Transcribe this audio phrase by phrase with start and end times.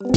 [0.00, 0.16] Welcome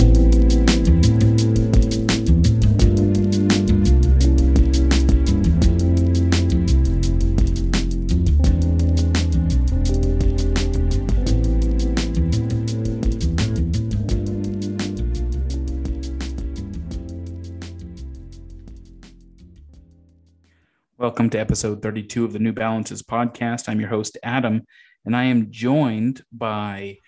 [21.31, 23.67] to episode 32 of the New Balances podcast.
[23.67, 24.61] I'm your host, Adam,
[25.03, 26.99] and I am joined by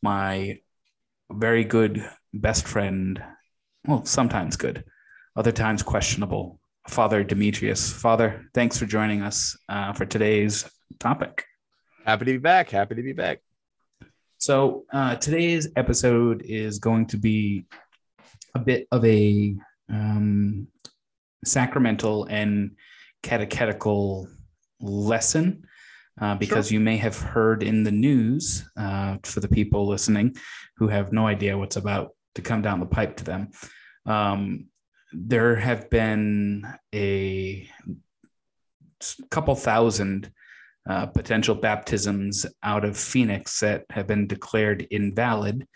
[0.00, 0.60] my
[1.32, 3.22] very good best friend.
[3.86, 4.84] Well, sometimes good,
[5.36, 7.92] other times questionable, Father Demetrius.
[7.92, 11.44] Father, thanks for joining us uh, for today's topic.
[12.04, 12.70] Happy to be back.
[12.70, 13.40] Happy to be back.
[14.38, 17.66] So, uh, today's episode is going to be
[18.54, 19.54] a bit of a
[19.88, 20.68] um,
[21.44, 22.72] sacramental and
[23.22, 24.28] catechetical
[24.80, 25.64] lesson
[26.20, 26.74] uh, because sure.
[26.74, 30.34] you may have heard in the news uh, for the people listening
[30.76, 33.50] who have no idea what's about to come down the pipe to them.
[34.06, 34.66] Um,
[35.12, 36.64] there have been
[36.94, 37.68] a
[39.30, 40.32] couple thousand
[40.88, 45.66] uh, potential baptisms out of Phoenix that have been declared invalid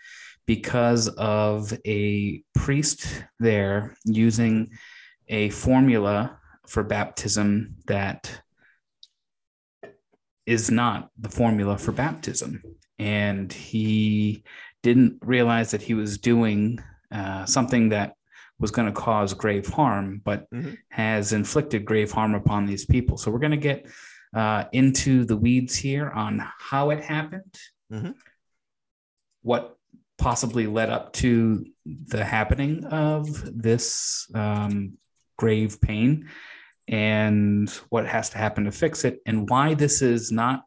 [0.45, 4.69] because of a priest there using
[5.27, 8.41] a formula for baptism that
[10.45, 12.61] is not the formula for baptism.
[12.99, 14.43] And he
[14.85, 16.79] didn't realize that he was doing
[17.11, 18.13] uh, something that
[18.59, 20.75] was going to cause grave harm, but mm-hmm.
[20.89, 23.17] has inflicted grave harm upon these people.
[23.17, 23.87] So we're going to get
[24.35, 27.55] uh, into the weeds here on how it happened,
[27.91, 28.11] mm-hmm.
[29.41, 29.75] what
[30.19, 33.25] possibly led up to the happening of
[33.59, 34.99] this um,
[35.35, 36.29] grave pain,
[36.87, 40.61] and what has to happen to fix it, and why this is not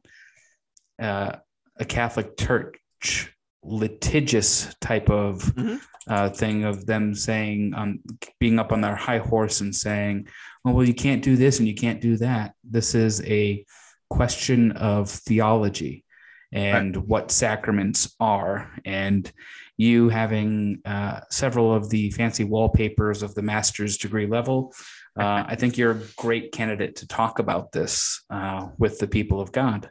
[1.00, 1.36] uh,
[1.76, 5.76] a Catholic Church litigious type of mm-hmm.
[6.08, 8.00] uh, thing of them saying, um,
[8.38, 10.28] being up on their high horse and saying,
[10.64, 12.54] oh, well, you can't do this and you can't do that.
[12.64, 13.64] This is a
[14.10, 16.04] question of theology
[16.52, 17.06] and right.
[17.06, 18.72] what sacraments are.
[18.84, 19.30] And
[19.76, 24.72] you having uh, several of the fancy wallpapers of the master's degree level
[25.18, 29.40] uh, I think you're a great candidate to talk about this uh, with the people
[29.40, 29.90] of God.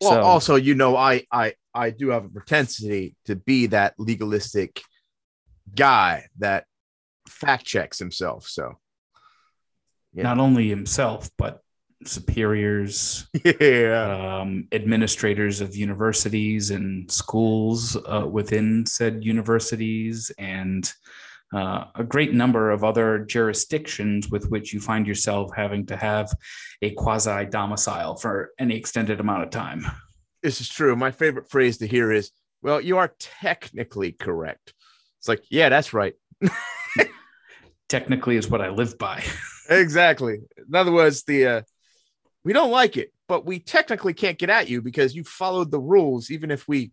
[0.00, 3.94] Well, so, also, you know, I I I do have a propensity to be that
[3.98, 4.80] legalistic
[5.74, 6.64] guy that
[7.28, 8.46] fact checks himself.
[8.48, 8.78] So,
[10.14, 10.22] yeah.
[10.22, 11.60] not only himself, but
[12.04, 13.26] superiors,
[13.60, 20.90] yeah, um, administrators of universities and schools uh, within said universities, and
[21.54, 26.32] uh, a great number of other jurisdictions with which you find yourself having to have
[26.82, 29.86] a quasi domicile for any extended amount of time.
[30.46, 30.94] This is true.
[30.94, 32.30] My favorite phrase to hear is,
[32.62, 34.74] well, you are technically correct.
[35.18, 36.14] It's like, yeah, that's right.
[37.88, 39.24] technically is what I live by.
[39.68, 40.38] exactly.
[40.56, 41.62] In other words, the uh,
[42.44, 45.80] we don't like it, but we technically can't get at you because you followed the
[45.80, 46.92] rules, even if we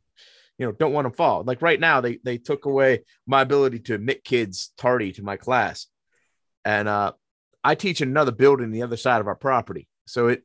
[0.58, 3.80] you know don't want to fall like right now they they took away my ability
[3.80, 5.88] to admit kids tardy to my class
[6.64, 7.12] and uh
[7.64, 10.44] i teach in another building the other side of our property so it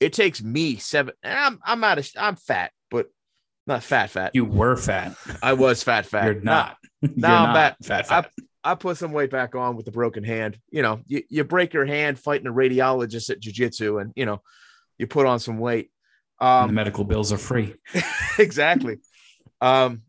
[0.00, 3.08] it takes me seven i'm i'm out of i'm fat but
[3.66, 4.34] not fat fat.
[4.34, 5.14] You were fat.
[5.42, 6.24] I was fat fat.
[6.24, 6.76] You're not.
[7.16, 8.32] Now i'm not fat, fat.
[8.62, 10.58] I, I put some weight back on with the broken hand.
[10.70, 14.42] You know you, you break your hand fighting a radiologist at jiu-jitsu and you know
[14.98, 15.90] you put on some weight.
[16.40, 17.74] Um, the medical bills are free.
[18.38, 18.98] Exactly.
[19.60, 20.02] Um,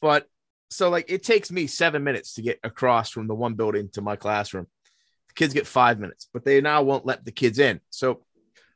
[0.00, 0.26] but
[0.70, 4.00] so like it takes me seven minutes to get across from the one building to
[4.00, 4.66] my classroom.
[5.28, 7.80] The kids get five minutes, but they now won't let the kids in.
[7.90, 8.22] So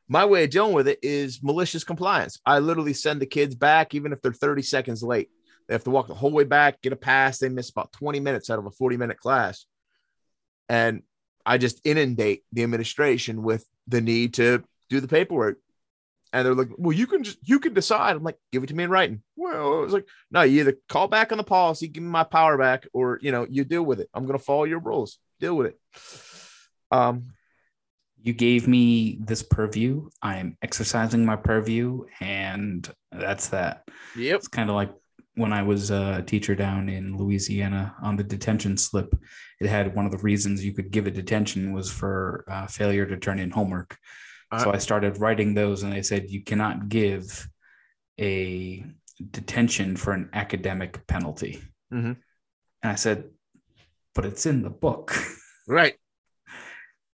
[0.08, 2.40] my way of dealing with it is malicious compliance.
[2.44, 5.30] I literally send the kids back, even if they're 30 seconds late.
[5.66, 7.38] They have to walk the whole way back, get a pass.
[7.38, 9.64] They miss about 20 minutes out of a 40 minute class.
[10.68, 11.02] And
[11.46, 15.58] I just inundate the administration with the need to do the paperwork
[16.34, 18.74] and they're like, "Well, you can just you can decide." I'm like, "Give it to
[18.74, 21.86] me in writing." Well, it was like, "No, you either call back on the policy,
[21.86, 24.10] give me my power back, or you know, you deal with it.
[24.12, 25.18] I'm gonna follow your rules.
[25.38, 25.80] Deal with it."
[26.90, 27.34] Um,
[28.24, 30.08] you gave me this purview.
[30.20, 33.84] I'm exercising my purview, and that's that.
[34.16, 34.36] Yep.
[34.36, 34.92] It's kind of like
[35.36, 39.14] when I was a teacher down in Louisiana on the detention slip.
[39.60, 43.06] It had one of the reasons you could give a detention was for uh, failure
[43.06, 43.96] to turn in homework
[44.62, 47.48] so I started writing those, and they said you cannot give
[48.20, 48.84] a
[49.30, 51.62] detention for an academic penalty.
[51.92, 52.12] Mm-hmm.
[52.82, 53.30] And I said,
[54.14, 55.14] but it's in the book.
[55.66, 55.94] Right.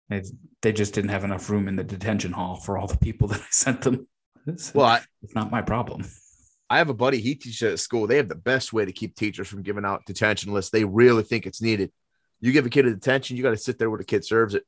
[0.08, 3.40] They just didn't have enough room in the detention hall for all the people that
[3.40, 4.06] I sent them.
[4.74, 6.04] well, I, it's not my problem.
[6.68, 8.06] I have a buddy, he teaches at school.
[8.06, 10.70] They have the best way to keep teachers from giving out detention lists.
[10.70, 11.92] They really think it's needed.
[12.40, 14.54] You give a kid a detention, you got to sit there where the kid serves
[14.54, 14.64] it.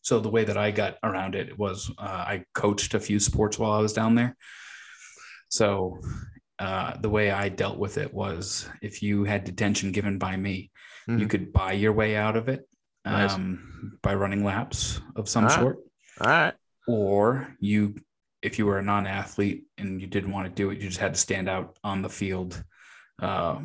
[0.00, 3.58] So the way that I got around it was uh, I coached a few sports
[3.58, 4.36] while I was down there.
[5.48, 6.00] So
[6.58, 10.70] uh, the way I dealt with it was if you had detention given by me,
[11.08, 11.20] mm-hmm.
[11.20, 12.66] you could buy your way out of it
[13.04, 13.34] nice.
[13.34, 15.78] um, by running laps of some All sort.
[16.20, 16.54] All right.
[16.86, 17.96] Or you,
[18.42, 21.14] if you were a non-athlete and you didn't want to do it, you just had
[21.14, 22.62] to stand out on the field,
[23.20, 23.60] uh,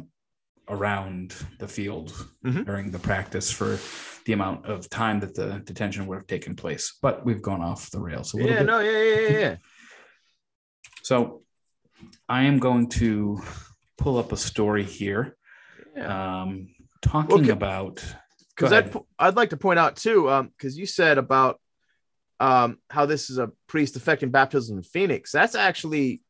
[0.69, 2.11] around the field
[2.45, 2.63] mm-hmm.
[2.63, 3.79] during the practice for
[4.25, 6.97] the amount of time that the detention would have taken place.
[7.01, 8.65] But we've gone off the rails a little yeah, bit.
[8.65, 9.55] No, yeah, yeah, yeah.
[11.03, 11.43] So
[12.27, 13.41] I am going to
[13.97, 15.37] pull up a story here.
[15.95, 16.41] Yeah.
[16.41, 16.67] Um,
[17.01, 17.51] talking okay.
[17.51, 18.03] about
[18.57, 21.59] because I'd, I'd like to point out too, because um, you said about
[22.39, 25.31] um, how this is a priest affecting baptism in Phoenix.
[25.31, 26.21] That's actually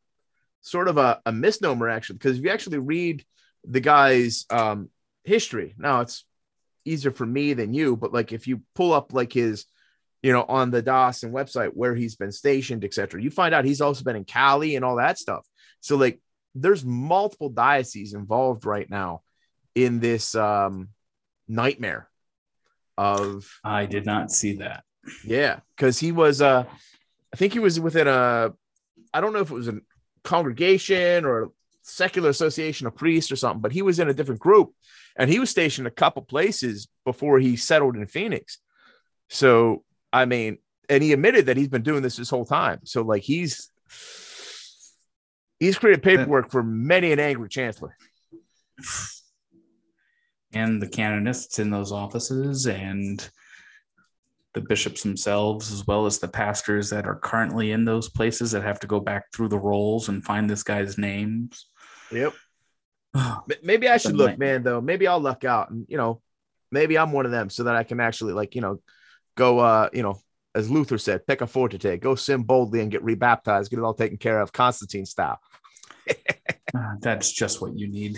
[0.61, 3.23] sort of a, a misnomer, actually, because if you actually read
[3.63, 4.89] the guy's um,
[5.23, 6.25] history, now it's
[6.83, 9.65] easier for me than you, but like if you pull up like his,
[10.21, 13.81] you know, on the Dawson website where he's been stationed, etc., you find out he's
[13.81, 15.47] also been in Cali and all that stuff.
[15.79, 16.19] So like
[16.55, 19.21] there's multiple dioceses involved right now
[19.75, 20.89] in this um,
[21.47, 22.09] nightmare
[22.97, 24.83] of I did not see that.
[25.25, 26.65] Yeah, because he was uh
[27.33, 28.53] I think he was within a
[29.13, 29.79] I don't know if it was a
[30.23, 31.47] congregation or a
[31.83, 34.73] secular association of priests or something, but he was in a different group
[35.15, 38.59] and he was stationed a couple places before he settled in Phoenix.
[39.29, 40.57] So I mean,
[40.89, 42.79] and he admitted that he's been doing this this whole time.
[42.85, 43.71] So like he's
[45.59, 47.95] he's created paperwork for many an angry chancellor
[50.53, 53.29] and the canonists in those offices and
[54.53, 58.63] the bishops themselves as well as the pastors that are currently in those places that
[58.63, 61.67] have to go back through the rolls and find this guy's names.
[62.11, 62.33] Yep.
[63.63, 64.81] Maybe i should look man though.
[64.81, 66.21] Maybe i'll luck out and you know
[66.71, 68.81] maybe i'm one of them so that i can actually like you know
[69.35, 70.19] go uh you know
[70.53, 73.93] as luther said pick a forte go sin boldly and get rebaptized get it all
[73.93, 75.39] taken care of constantine style.
[76.09, 78.17] Uh, that's just what you need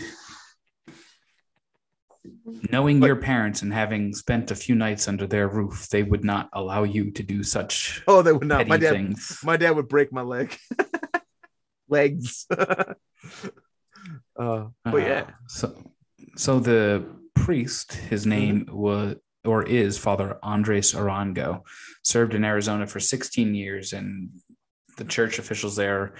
[2.71, 6.23] Knowing but, your parents and having spent a few nights under their roof, they would
[6.23, 8.03] not allow you to do such.
[8.07, 8.67] Oh, they would not.
[8.67, 9.39] My dad, things.
[9.43, 10.57] my dad would break my leg,
[11.89, 12.45] legs.
[12.51, 12.95] uh,
[14.35, 15.29] but uh, yeah.
[15.47, 15.73] So,
[16.35, 17.05] so the
[17.35, 18.29] priest, his mm-hmm.
[18.29, 19.15] name was
[19.45, 21.61] or is Father Andres Arango,
[22.03, 24.29] served in Arizona for 16 years, and
[24.97, 26.13] the church officials there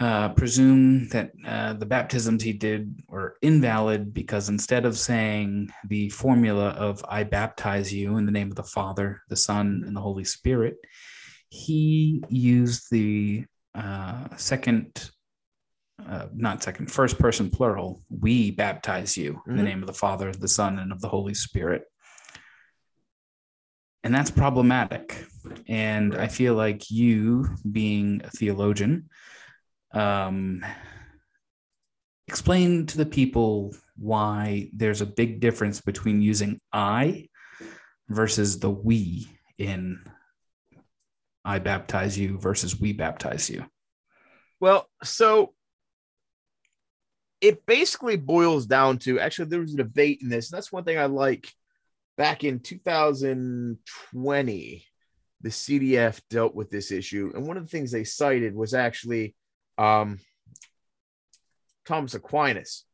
[0.00, 6.08] uh, presume that uh, the baptisms he did were invalid because instead of saying the
[6.08, 10.00] formula of I baptize you in the name of the Father, the Son, and the
[10.00, 10.76] Holy Spirit,
[11.50, 13.44] he used the
[13.74, 15.10] uh, second,
[16.08, 19.50] uh, not second, first person plural, we baptize you mm-hmm.
[19.50, 19.68] in the mm-hmm.
[19.68, 21.82] name of the Father, the Son, and of the Holy Spirit.
[24.02, 25.26] And that's problematic.
[25.68, 29.10] And I feel like you, being a theologian,
[29.92, 30.64] um,
[32.28, 37.28] explain to the people why there's a big difference between using I
[38.08, 39.28] versus the we
[39.58, 40.04] in
[41.44, 43.66] I baptize you versus we baptize you.
[44.60, 45.54] Well, so
[47.40, 50.84] it basically boils down to actually there was a debate in this, and that's one
[50.84, 51.52] thing I like
[52.16, 54.86] back in 2020
[55.42, 59.34] the cdf dealt with this issue and one of the things they cited was actually
[59.80, 60.20] um,
[61.86, 62.84] Thomas Aquinas,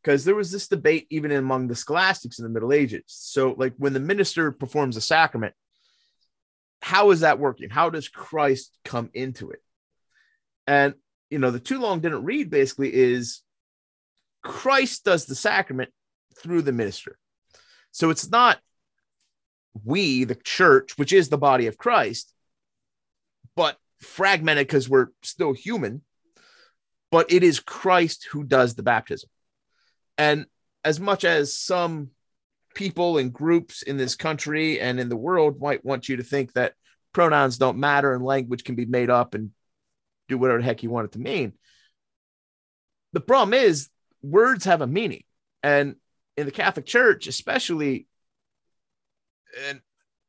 [0.00, 3.04] because there was this debate even among the scholastics in the Middle Ages.
[3.06, 5.54] So, like when the minister performs a sacrament,
[6.80, 7.70] how is that working?
[7.70, 9.60] How does Christ come into it?
[10.66, 10.94] And
[11.28, 13.42] you know, the too long didn't read basically is
[14.42, 15.90] Christ does the sacrament
[16.38, 17.18] through the minister.
[17.90, 18.58] So it's not
[19.84, 22.32] we, the church, which is the body of Christ,
[23.56, 26.02] but fragmented because we're still human
[27.12, 29.28] but it is Christ who does the baptism.
[30.16, 30.46] And
[30.82, 32.08] as much as some
[32.74, 36.54] people and groups in this country and in the world might want you to think
[36.54, 36.72] that
[37.12, 39.50] pronouns don't matter and language can be made up and
[40.28, 41.52] do whatever the heck you want it to mean,
[43.12, 43.90] the problem is
[44.22, 45.22] words have a meaning.
[45.62, 45.96] And
[46.38, 48.06] in the Catholic Church, especially,
[49.68, 49.82] and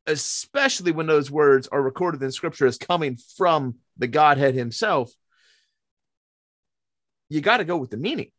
[0.05, 5.13] especially when those words are recorded in scripture as coming from the Godhead himself,
[7.33, 8.31] you got to go with the meaning.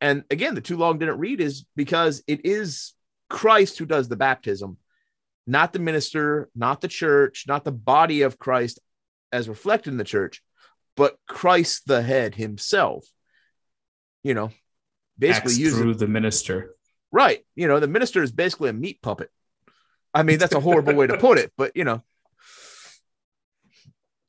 [0.00, 2.92] And again, the too long didn't read is because it is
[3.30, 4.76] Christ who does the baptism,
[5.46, 8.80] not the minister, not the church, not the body of Christ
[9.32, 10.42] as reflected in the church,
[10.96, 13.06] but Christ the head himself,
[14.24, 14.50] you know,
[15.16, 16.74] basically Acts uses through the minister.
[17.12, 17.44] right.
[17.54, 19.30] You know, the minister is basically a meat puppet.
[20.12, 22.02] I mean, that's a horrible way to put it, but you know,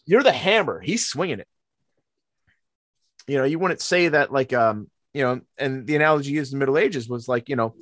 [0.05, 0.79] you're the hammer.
[0.79, 1.47] He's swinging it.
[3.29, 6.57] You know, you wouldn't say that like um, you know, and the analogy used in
[6.57, 7.75] the Middle Ages was like, you know,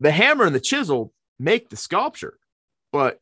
[0.00, 2.38] the hammer and the chisel make the sculpture,
[2.92, 3.20] but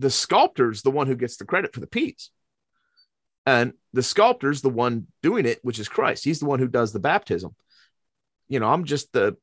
[0.00, 2.30] the sculptor's the one who gets the credit for the piece.
[3.46, 6.24] And the sculptor's the one doing it, which is Christ.
[6.24, 7.54] He's the one who does the baptism.
[8.48, 9.36] You know, I'm just the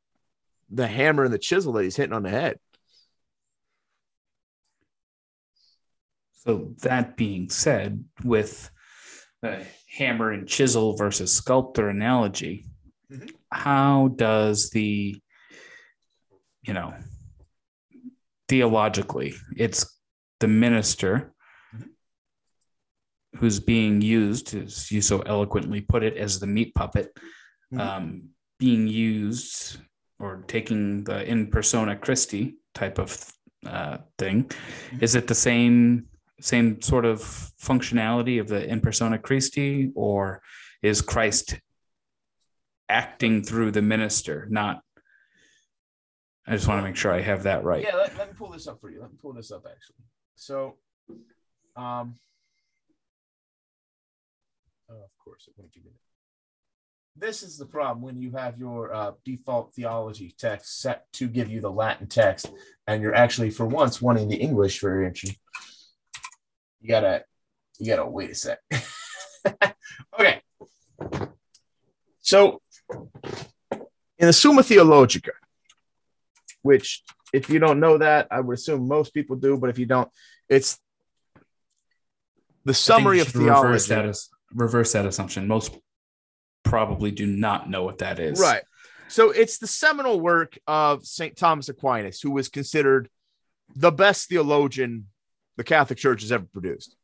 [0.69, 2.59] the hammer and the chisel that he's hitting on the head.
[6.45, 8.69] So that being said, with
[9.41, 9.65] the
[9.97, 12.65] hammer and chisel versus sculptor analogy,
[13.11, 13.31] Mhm.
[13.51, 15.19] how does the,
[16.61, 16.93] you know,
[18.47, 19.99] theologically, it's
[20.39, 21.33] the minister
[21.73, 21.89] Mhm.
[23.37, 27.17] who's being used, as you so eloquently put it, as the meat puppet,
[27.73, 27.79] Mhm.
[27.79, 29.79] um, being used
[30.19, 33.31] or taking the in persona Christi type of
[33.65, 34.49] uh, thing.
[35.01, 36.07] Is it the same
[36.39, 40.41] same sort of functionality of the in persona Christi, or
[40.81, 41.59] is Christ
[42.89, 44.47] acting through the minister?
[44.49, 44.81] Not.
[46.47, 47.83] I just want to make sure I have that right.
[47.83, 49.01] Yeah, let, let me pull this up for you.
[49.01, 50.05] Let me pull this up actually.
[50.35, 50.75] So,
[51.75, 52.15] um,
[54.89, 55.91] oh, of course, it wouldn't give me.
[57.19, 61.49] This is the problem when you have your uh, default theology text set to give
[61.49, 62.51] you the Latin text,
[62.85, 65.31] and you're actually, for once, wanting the English variation.
[66.81, 67.23] You gotta,
[67.79, 68.59] you gotta wait a sec.
[70.19, 70.41] okay.
[72.21, 72.61] So,
[74.17, 75.31] in the Summa Theologica,
[76.61, 77.03] which
[77.33, 80.09] if you don't know that, I would assume most people do, but if you don't,
[80.49, 80.79] it's
[82.65, 84.07] the summary of should reverse theology.
[84.07, 85.47] that, as, reverse that assumption.
[85.47, 85.77] Most
[86.63, 88.39] probably do not know what that is.
[88.39, 88.63] Right.
[89.07, 91.37] So it's the seminal work of St.
[91.37, 93.09] Thomas Aquinas, who was considered
[93.75, 95.07] the best theologian
[95.57, 96.95] the Catholic Church has ever produced.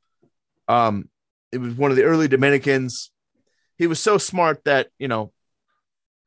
[0.68, 1.10] Um,
[1.52, 3.12] it was one of the early Dominicans.
[3.78, 5.34] He was so smart that, you know,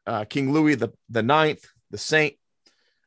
[0.07, 2.35] uh, King Louis the, the Ninth, the saint,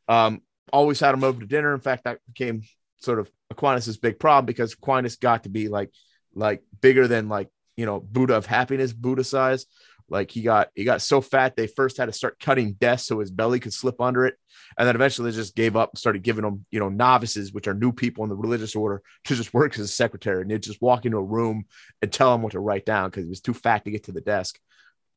[0.08, 0.42] um,
[0.74, 1.74] always had him over to dinner.
[1.74, 2.64] In fact, that became
[2.98, 5.92] sort of Aquinas's big problem because Aquinas got to be like,
[6.34, 9.66] like bigger than like, you know, Buddha of happiness, Buddha size.
[10.10, 13.20] Like he got he got so fat they first had to start cutting desks so
[13.20, 14.36] his belly could slip under it,
[14.78, 17.68] and then eventually they just gave up and started giving them you know novices, which
[17.68, 20.64] are new people in the religious order, to just work as a secretary, and they'd
[20.64, 21.66] just walk into a room
[22.02, 24.12] and tell them what to write down because he was too fat to get to
[24.12, 24.60] the desk.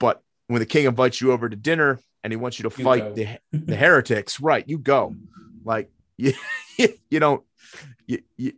[0.01, 2.85] But when the king invites you over to dinner and he wants you to You
[2.85, 3.15] fight go.
[3.15, 4.67] the the heretics, right?
[4.67, 5.15] You go,
[5.65, 6.35] like you
[6.79, 7.43] you don't
[8.07, 8.53] you, you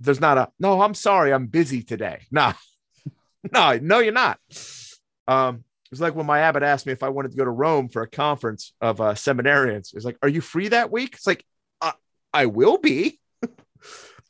[0.00, 0.80] there's not a no.
[0.82, 2.20] I'm sorry, I'm busy today.
[2.30, 2.52] Nah,
[3.52, 4.38] no, no, you're not.
[5.28, 5.62] Um, it
[5.94, 8.02] was like when my abbot asked me if I wanted to go to Rome for
[8.02, 9.94] a conference of uh, seminarians.
[9.94, 11.44] It's like, "Are you free that week?" It's like,
[11.80, 11.92] uh,
[12.32, 13.20] "I will be."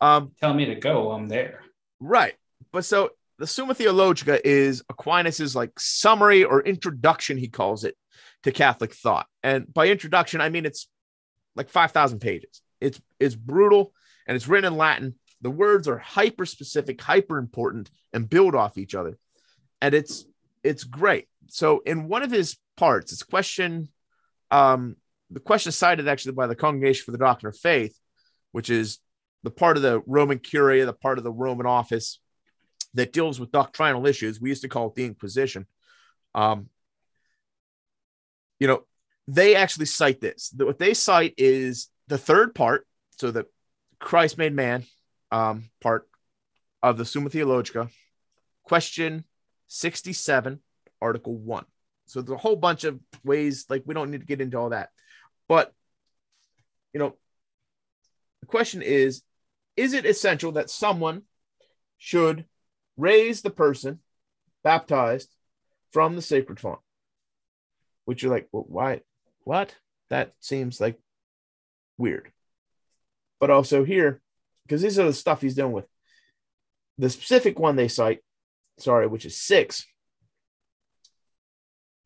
[0.00, 1.12] um, Tell me to go.
[1.12, 1.60] I'm there.
[2.00, 2.34] right,
[2.70, 7.96] but so the Summa Theologica is Aquinas's like summary or introduction, he calls it,
[8.42, 9.26] to Catholic thought.
[9.42, 10.86] And by introduction, I mean it's
[11.56, 12.60] like five thousand pages.
[12.80, 13.94] It's it's brutal
[14.26, 15.14] and it's written in Latin.
[15.40, 19.18] The words are hyper specific, hyper important, and build off each other.
[19.80, 20.26] And it's
[20.62, 21.28] it's great.
[21.48, 23.88] So in one of his parts, it's question
[24.50, 24.96] um
[25.30, 27.98] the question cited actually by the Congregation for the Doctrine of Faith,
[28.52, 28.98] which is
[29.42, 32.20] the part of the Roman Curia, the part of the Roman office
[32.94, 34.40] that deals with doctrinal issues.
[34.40, 35.66] We used to call it the Inquisition.
[36.34, 36.68] Um,
[38.60, 38.84] you know,
[39.26, 40.52] they actually cite this.
[40.56, 43.46] What they cite is the third part, so the
[43.98, 44.84] Christ made man
[45.32, 46.08] um, part
[46.82, 47.88] of the Summa Theologica,
[48.62, 49.24] question
[49.68, 50.60] 67,
[51.04, 51.64] Article 1.
[52.06, 54.70] So there's a whole bunch of ways, like, we don't need to get into all
[54.70, 54.88] that.
[55.48, 55.72] But,
[56.92, 57.14] you know,
[58.40, 59.22] the question is
[59.76, 61.22] Is it essential that someone
[61.98, 62.46] should
[62.96, 64.00] raise the person
[64.62, 65.30] baptized
[65.92, 66.80] from the sacred font?
[68.06, 69.02] Which you're like, well, why?
[69.40, 69.74] What?
[70.10, 70.98] That seems like
[71.98, 72.32] weird.
[73.40, 74.20] But also here,
[74.64, 75.86] because these are the stuff he's dealing with.
[76.98, 78.20] The specific one they cite,
[78.78, 79.86] sorry, which is six,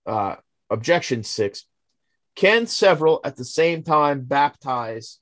[0.09, 0.37] uh,
[0.71, 1.65] objection six,
[2.35, 5.19] can several at the same time baptize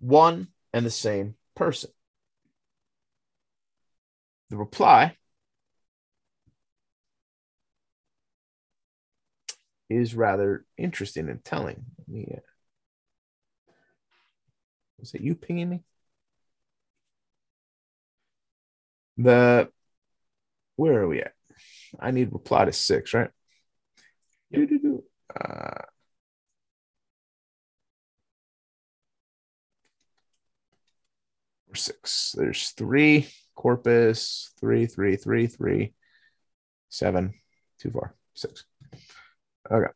[0.00, 1.90] one and the same person?
[4.50, 5.16] The reply
[9.90, 11.84] is rather interesting and telling.
[12.06, 12.40] Me, uh,
[14.98, 15.82] was it you pinging me?
[19.16, 19.70] The
[20.76, 21.32] where are we at?
[21.98, 23.30] I need reply to six, right?
[24.50, 24.68] Yep.
[25.40, 25.82] Uh,
[31.70, 32.34] or six.
[32.36, 35.94] There's three corpus, three, three, three, three,
[36.90, 37.34] seven,
[37.80, 38.64] too far, six.
[39.70, 39.92] Okay.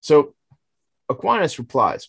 [0.00, 0.34] So
[1.08, 2.08] Aquinas replies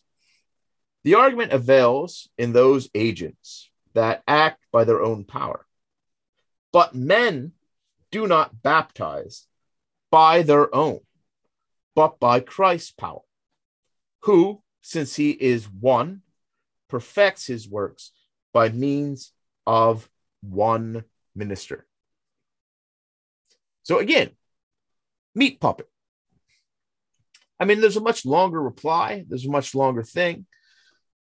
[1.04, 5.66] The argument avails in those agents that act by their own power,
[6.72, 7.54] but men
[8.12, 9.48] do not baptize
[10.12, 11.00] by their own,
[11.96, 13.22] but by Christ's power,
[14.22, 16.22] who, since he is one,
[16.88, 18.12] perfects his works
[18.54, 19.34] by means
[19.66, 20.10] of
[20.42, 21.04] one
[21.36, 21.86] minister.
[23.84, 24.32] So again,
[25.34, 25.90] meat puppet.
[27.60, 29.24] I mean, there's a much longer reply.
[29.28, 30.46] There's a much longer thing.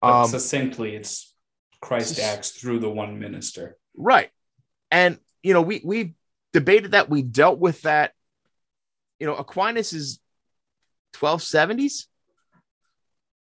[0.01, 1.33] But um, succinctly, it's
[1.81, 3.77] Christ acts through the one minister.
[3.95, 4.29] Right.
[4.91, 6.13] And, you know, we, we
[6.53, 7.09] debated that.
[7.09, 8.13] We dealt with that.
[9.19, 10.19] You know, Aquinas is
[11.15, 12.05] 1270s.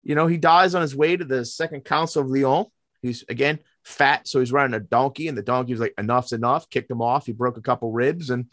[0.03, 2.67] You know, he dies on his way to the Second Council of Lyon.
[3.01, 4.29] He's, again, fat.
[4.29, 7.27] So he's riding a donkey, and the donkey was like, enough's enough, kicked him off.
[7.27, 8.51] He broke a couple ribs, and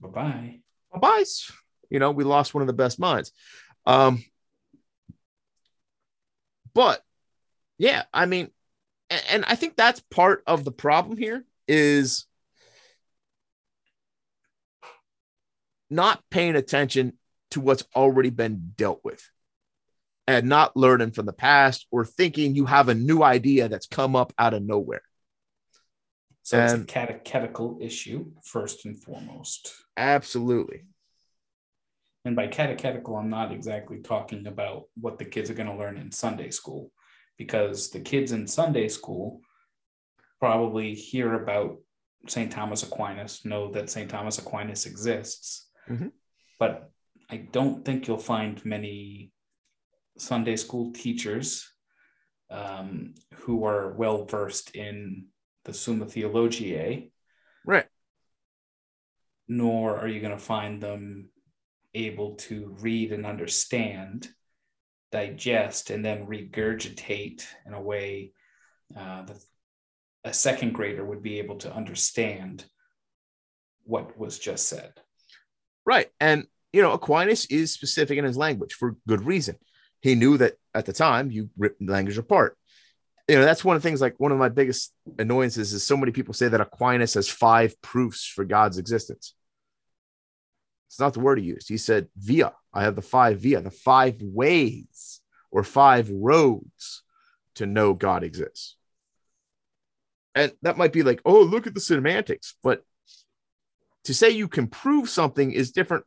[0.00, 0.60] bye bye.
[0.92, 1.24] Bye bye.
[1.90, 3.32] You know, we lost one of the best minds.
[3.86, 4.22] Um,
[6.74, 7.02] but
[7.78, 8.50] yeah, I mean,
[9.10, 12.26] and, and I think that's part of the problem here is
[15.90, 17.14] not paying attention
[17.52, 19.26] to what's already been dealt with
[20.26, 24.14] and not learning from the past or thinking you have a new idea that's come
[24.14, 25.02] up out of nowhere.
[26.42, 29.74] So and, it's a catechetical issue, first and foremost.
[29.96, 30.84] Absolutely.
[32.28, 35.96] And by catechetical, I'm not exactly talking about what the kids are going to learn
[35.96, 36.92] in Sunday school,
[37.38, 39.40] because the kids in Sunday school
[40.38, 41.78] probably hear about
[42.26, 42.52] St.
[42.52, 44.10] Thomas Aquinas, know that St.
[44.10, 45.70] Thomas Aquinas exists.
[45.88, 46.08] Mm-hmm.
[46.58, 46.90] But
[47.30, 49.32] I don't think you'll find many
[50.18, 51.66] Sunday school teachers
[52.50, 55.28] um, who are well versed in
[55.64, 57.10] the Summa Theologiae.
[57.64, 57.86] Right.
[59.48, 61.30] Nor are you going to find them
[62.06, 64.28] able to read and understand,
[65.12, 68.32] digest, and then regurgitate in a way
[68.96, 69.36] uh, that
[70.24, 72.64] a second grader would be able to understand
[73.84, 74.92] what was just said.
[75.86, 76.08] Right.
[76.20, 79.56] And, you know, Aquinas is specific in his language for good reason.
[80.00, 82.56] He knew that at the time you ripped language apart.
[83.26, 85.96] You know, that's one of the things like one of my biggest annoyances is so
[85.96, 89.34] many people say that Aquinas has five proofs for God's existence.
[90.88, 91.68] It's not the word he used.
[91.68, 92.52] He said via.
[92.72, 95.20] I have the five via, the five ways
[95.50, 97.02] or five roads
[97.56, 98.76] to know God exists.
[100.34, 102.54] And that might be like, oh, look at the semantics.
[102.62, 102.84] But
[104.04, 106.04] to say you can prove something is different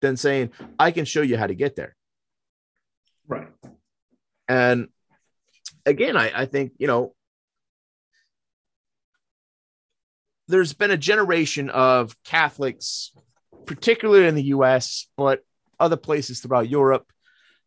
[0.00, 1.96] than saying, I can show you how to get there.
[3.26, 3.48] Right.
[4.48, 4.88] And
[5.86, 7.14] again, I, I think, you know,
[10.48, 13.12] there's been a generation of Catholics
[13.66, 15.44] particularly in the US, but
[15.78, 17.10] other places throughout Europe,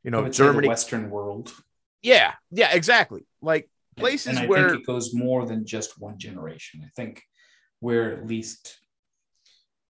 [0.03, 1.53] you know, Germany, Western world.
[2.01, 3.25] Yeah, yeah, exactly.
[3.41, 6.81] Like places and, and where it goes more than just one generation.
[6.83, 7.23] I think
[7.81, 8.77] we're at least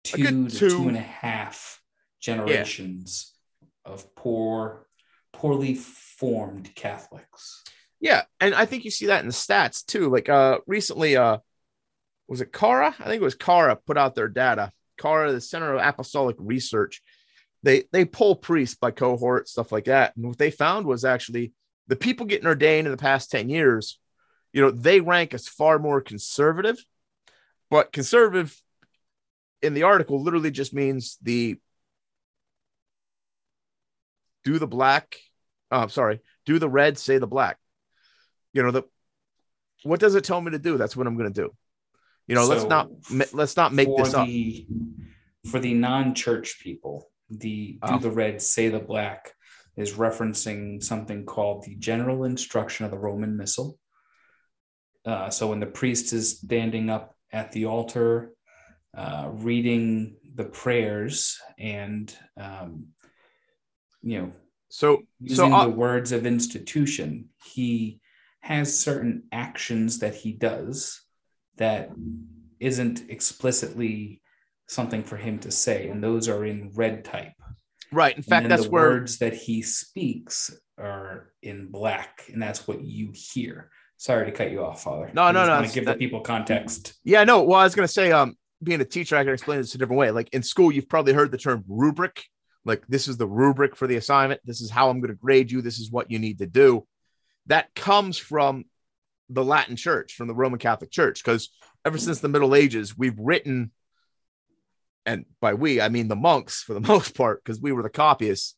[0.05, 1.81] two to two, two and a half
[2.21, 3.93] generations yeah.
[3.93, 4.87] of poor,
[5.33, 7.65] poorly formed Catholics.
[8.01, 10.09] Yeah, and I think you see that in the stats too.
[10.11, 11.39] Like uh recently, uh
[12.29, 12.95] was it CARA?
[12.99, 17.03] I think it was CARA put out their data CARA, the Center of Apostolic Research,
[17.63, 20.17] they they pull priests by cohort, stuff like that.
[20.17, 21.53] And what they found was actually
[21.89, 23.99] the people getting ordained in the past 10 years,
[24.53, 26.83] you know, they rank as far more conservative,
[27.71, 28.61] but conservative
[29.63, 31.59] in the article literally just means the
[34.45, 35.17] do the black,
[35.71, 37.59] oh, sorry, do the red, say the black.
[38.53, 38.85] You know, the
[39.83, 40.77] what does it tell me to do?
[40.77, 41.53] That's what I'm going to do.
[42.27, 42.91] You know, so let's not
[43.33, 44.27] let's not make this up.
[44.27, 44.67] The,
[45.51, 47.93] for the non-church people, the oh.
[47.93, 49.33] do the red, say the black
[49.77, 53.79] is referencing something called the general instruction of the Roman Missal.
[55.05, 58.33] Uh, so when the priest is standing up at the altar,
[58.97, 62.89] uh, reading the prayers and um,
[64.03, 64.33] you know,
[64.69, 68.01] so using so, uh, the words of institution, he
[68.41, 71.03] has certain actions that he does
[71.57, 71.91] that
[72.61, 74.23] isn't explicitly
[74.69, 77.33] something for him to say, and those are in red type.
[77.93, 78.17] Right.
[78.17, 82.83] In fact, that's the where words that he speaks are in black, and that's what
[82.83, 83.71] you hear.
[83.97, 85.11] Sorry to cut you off, Father.
[85.15, 85.63] No, no, no.
[85.65, 86.95] To give that, the people context.
[87.05, 87.43] Yeah, no.
[87.43, 89.79] Well, I was going to say, um, being a teacher, I can explain this a
[89.79, 90.11] different way.
[90.11, 92.25] Like in school, you've probably heard the term rubric.
[92.65, 94.41] Like this is the rubric for the assignment.
[94.45, 95.63] This is how I'm going to grade you.
[95.63, 96.87] This is what you need to do.
[97.47, 98.65] That comes from
[99.29, 101.51] the Latin Church, from the Roman Catholic Church, because
[101.85, 103.73] ever since the Middle Ages, we've written,
[105.05, 107.91] and by we, I mean the monks for the most part, because we were the
[107.91, 108.55] copyists,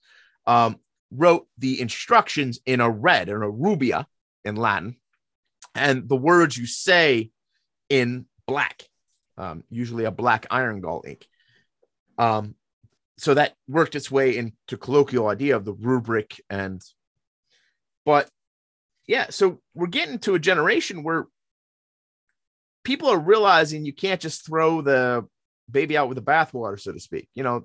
[0.46, 0.76] um,
[1.10, 4.06] wrote the instructions in a red, in a rubia
[4.44, 4.96] in Latin,
[5.74, 7.30] and the words you say
[7.88, 8.84] in black,
[9.36, 11.26] um, usually a black iron gall ink.
[12.18, 12.54] Um,
[13.16, 16.82] so that worked its way into colloquial idea of the rubric and
[18.04, 18.30] but
[19.08, 21.26] yeah so we're getting to a generation where
[22.84, 25.26] people are realizing you can't just throw the
[25.70, 27.28] baby out with the bathwater so to speak.
[27.34, 27.64] You know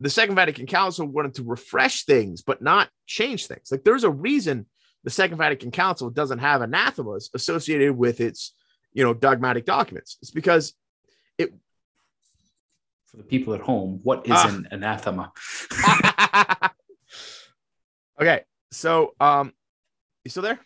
[0.00, 3.70] the second vatican council wanted to refresh things but not change things.
[3.70, 4.66] Like there's a reason
[5.04, 8.54] the second vatican council doesn't have anathemas associated with its
[8.92, 10.18] you know dogmatic documents.
[10.20, 10.74] It's because
[11.38, 11.54] it
[13.06, 15.32] for the people at home, what is uh, an anathema?
[18.20, 19.52] okay, so um,
[20.24, 20.58] you still there?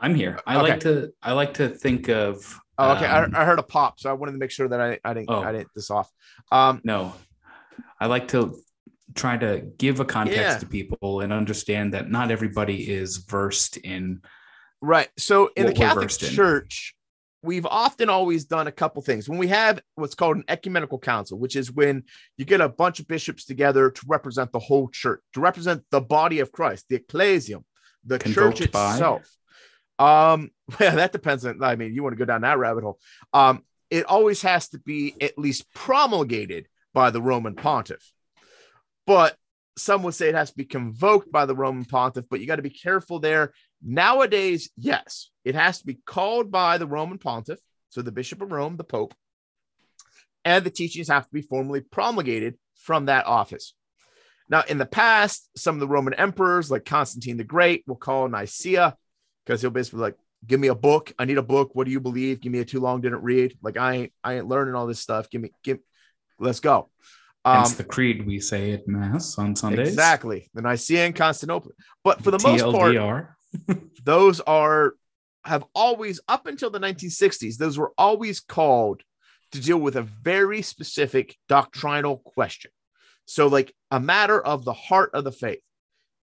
[0.00, 0.38] I'm here.
[0.46, 0.70] I okay.
[0.70, 2.60] like to I like to think of.
[2.78, 3.06] Oh, okay.
[3.06, 5.14] Um, I, I, heard a pop, so I wanted to make sure that I, I
[5.14, 6.10] didn't oh, I didn't this off.
[6.52, 7.12] Um, no,
[8.00, 8.56] I like to
[9.14, 10.58] try to give a context yeah.
[10.58, 14.22] to people and understand that not everybody is versed in.
[14.80, 15.08] Right.
[15.16, 16.94] So in the Catholic Church,
[17.42, 21.38] we've often always done a couple things when we have what's called an ecumenical council
[21.38, 22.02] which is when
[22.36, 26.00] you get a bunch of bishops together to represent the whole church to represent the
[26.00, 27.64] body of christ the ecclesium
[28.08, 29.38] the church itself
[29.98, 30.32] by?
[30.32, 32.98] um well, that depends on i mean you want to go down that rabbit hole
[33.32, 38.12] um it always has to be at least promulgated by the roman pontiff
[39.06, 39.36] but
[39.76, 42.56] some would say it has to be convoked by the roman pontiff but you got
[42.56, 47.60] to be careful there Nowadays, yes, it has to be called by the Roman pontiff,
[47.90, 49.14] so the Bishop of Rome, the Pope,
[50.44, 53.74] and the teachings have to be formally promulgated from that office.
[54.48, 58.28] Now, in the past, some of the Roman emperors, like Constantine the Great, will call
[58.28, 58.96] Nicaea
[59.44, 61.12] because he'll basically like, "Give me a book.
[61.18, 61.74] I need a book.
[61.74, 62.40] What do you believe?
[62.40, 63.58] Give me a too long didn't read.
[63.62, 65.28] Like I ain't, I ain't learning all this stuff.
[65.30, 65.78] Give me, give,
[66.38, 66.90] let's go."
[67.44, 69.88] Um, Hence the creed we say at mass on Sundays.
[69.88, 71.72] Exactly, the Nicaea and Constantinople.
[72.02, 72.94] But for the most part,
[74.04, 74.94] those are
[75.44, 79.02] have always up until the 1960s those were always called
[79.52, 82.70] to deal with a very specific doctrinal question
[83.28, 85.60] so like a matter of the heart of the faith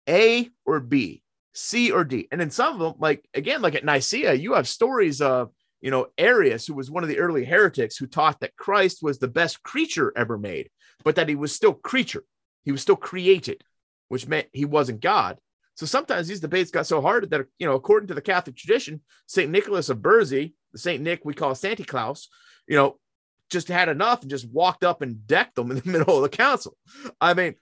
[0.08, 1.22] a or b
[1.54, 4.66] c or d and in some of them like again like at nicaea you have
[4.66, 8.56] stories of you know arius who was one of the early heretics who taught that
[8.56, 10.70] christ was the best creature ever made
[11.04, 12.24] but that he was still creature
[12.64, 13.62] he was still created
[14.08, 15.38] which meant he wasn't god
[15.76, 19.02] so sometimes these debates got so hard that, you know, according to the Catholic tradition,
[19.26, 19.50] St.
[19.50, 21.02] Nicholas of Berzy, the St.
[21.02, 22.28] Nick we call Santa Claus,
[22.66, 22.98] you know,
[23.50, 26.36] just had enough and just walked up and decked them in the middle of the
[26.36, 26.76] council.
[27.20, 27.54] I mean,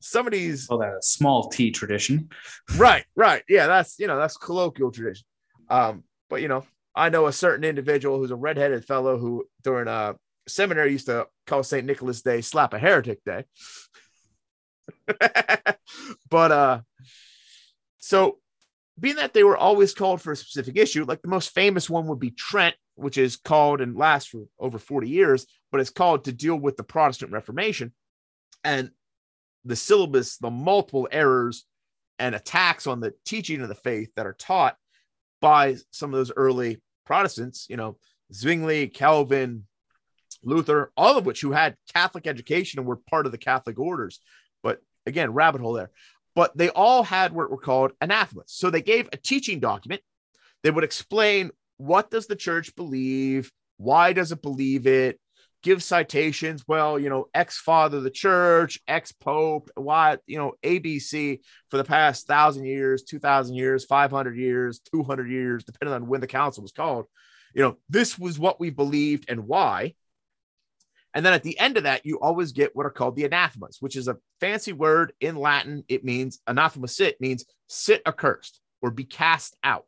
[0.00, 0.68] some of these.
[0.68, 2.30] Well, that small t tradition.
[2.76, 3.42] right, right.
[3.48, 5.24] Yeah, that's, you know, that's colloquial tradition.
[5.68, 9.88] Um, but, you know, I know a certain individual who's a redheaded fellow who during
[9.88, 11.86] a seminary used to call St.
[11.86, 13.44] Nicholas Day slap a heretic day.
[16.30, 16.80] but, uh,
[17.98, 18.38] so,
[19.00, 22.06] being that they were always called for a specific issue, like the most famous one
[22.08, 26.24] would be Trent, which is called and lasts for over 40 years, but it's called
[26.24, 27.92] to deal with the Protestant Reformation
[28.64, 28.90] and
[29.64, 31.64] the syllabus, the multiple errors
[32.18, 34.76] and attacks on the teaching of the faith that are taught
[35.40, 37.96] by some of those early Protestants, you know,
[38.32, 39.66] Zwingli, Calvin,
[40.44, 44.20] Luther, all of which who had Catholic education and were part of the Catholic orders.
[44.62, 45.90] But again, rabbit hole there
[46.34, 48.46] but they all had what were called anathemas.
[48.48, 50.02] So they gave a teaching document.
[50.62, 51.50] They would explain
[51.82, 53.50] what does the church believe?
[53.76, 55.18] Why does it believe it?
[55.64, 56.64] Give citations.
[56.68, 61.40] Well, you know, ex father of the church, ex pope, why, you know, ABC
[61.70, 66.28] for the past thousand years, 2000 years, 500 years, 200 years, depending on when the
[66.28, 67.06] council was called.
[67.52, 69.94] You know, this was what we believed and why.
[71.14, 73.78] And then at the end of that, you always get what are called the anathemas,
[73.80, 75.84] which is a fancy word in Latin.
[75.88, 79.86] It means anathema sit means sit accursed or be cast out.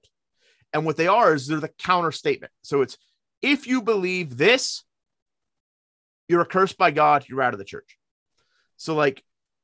[0.75, 2.53] And what they are is they're the counter statement.
[2.63, 2.99] So it's
[3.41, 4.83] if you believe this,
[6.29, 7.97] you're accursed by God, you're out of the church.
[8.77, 9.23] So, like,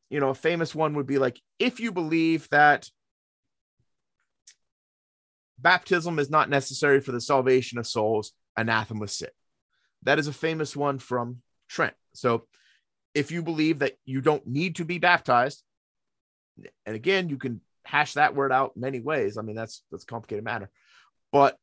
[0.09, 2.89] you know, a famous one would be like, if you believe that
[5.59, 9.35] baptism is not necessary for the salvation of souls, anathema sit.
[10.05, 11.95] That is a famous one from Trent.
[12.15, 12.45] So
[13.15, 15.63] if you believe that you don't need to be baptized,
[16.87, 19.39] and again, you can hash that word out many ways.
[19.39, 20.71] I mean, that's that's a complicated matter,
[21.33, 21.57] but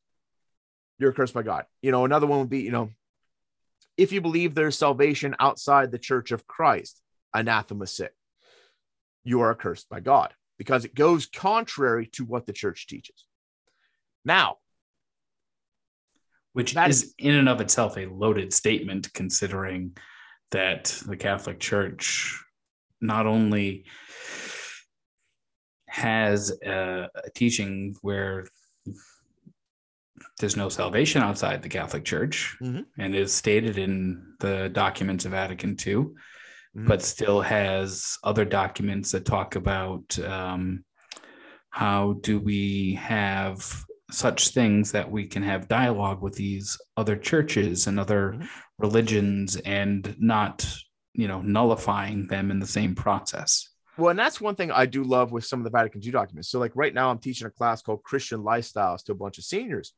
[0.98, 1.64] you're cursed by God.
[1.82, 2.90] You know, another one would be, you know,
[3.96, 7.00] if you believe there's salvation outside the church of Christ,
[7.34, 8.14] anathema sit,
[9.24, 13.24] you are cursed by God because it goes contrary to what the church teaches.
[14.24, 14.56] Now,
[16.52, 19.96] which is, is in and of itself a loaded statement, considering
[20.50, 22.42] that the Catholic Church
[23.00, 23.84] not only
[25.88, 28.46] has a, a teaching where
[30.38, 32.82] there's no salvation outside the Catholic Church mm-hmm.
[32.98, 36.86] and is stated in the documents of Vatican II, mm-hmm.
[36.86, 40.84] but still has other documents that talk about um,
[41.70, 47.86] how do we have such things that we can have dialogue with these other churches
[47.86, 48.46] and other mm-hmm.
[48.78, 50.66] religions and not
[51.14, 55.02] you know nullifying them in the same process well and that's one thing i do
[55.04, 57.50] love with some of the vatican ii documents so like right now i'm teaching a
[57.50, 59.92] class called christian lifestyles to a bunch of seniors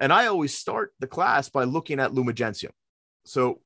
[0.00, 2.72] and i always start the class by looking at lumen gentium
[3.24, 3.60] so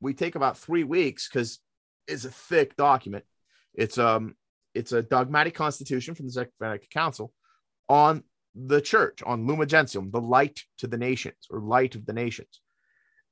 [0.00, 1.58] we take about three weeks because
[2.06, 3.24] it's a thick document
[3.74, 4.34] it's um
[4.74, 7.32] it's a dogmatic constitution from the second vatican council
[7.88, 8.22] on
[8.56, 12.60] the church on Lumen Gentium, the light to the nations or light of the nations.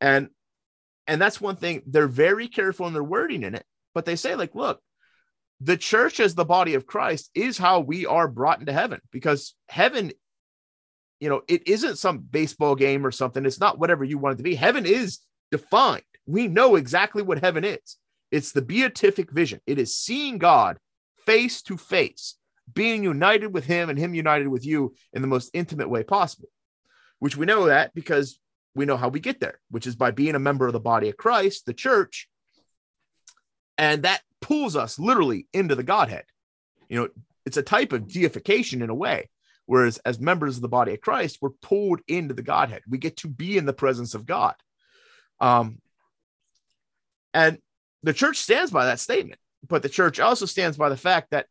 [0.01, 0.29] And
[1.07, 3.65] and that's one thing they're very careful in their wording in it,
[3.95, 4.81] but they say like, look,
[5.61, 9.55] the church as the body of Christ is how we are brought into heaven because
[9.69, 10.13] heaven
[11.25, 13.47] you know, it isn't some baseball game or something.
[13.47, 14.55] It's not whatever you want it to be.
[14.55, 16.03] Heaven is defined.
[16.27, 17.97] We know exactly what heaven is.
[18.31, 19.63] It's the beatific vision.
[19.67, 20.77] It is seeing God
[21.25, 22.37] face to face
[22.75, 26.51] being united with him and him united with you in the most intimate way possible,
[27.21, 28.39] which we know that because
[28.75, 31.09] we know how we get there, which is by being a member of the body
[31.09, 32.29] of Christ, the church.
[33.79, 36.25] And that pulls us literally into the Godhead.
[36.91, 37.09] You know,
[37.47, 39.31] it's a type of deification in a way.
[39.67, 42.83] Whereas as members of the body of Christ, we're pulled into the Godhead.
[42.89, 44.55] We get to be in the presence of God.
[45.41, 45.81] Um,
[47.33, 47.59] and
[48.03, 51.47] the church stands by that statement, but the church also stands by the fact that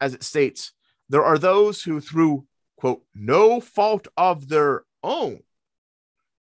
[0.00, 0.72] as it states,
[1.08, 5.40] there are those who, through quote, no fault of their own,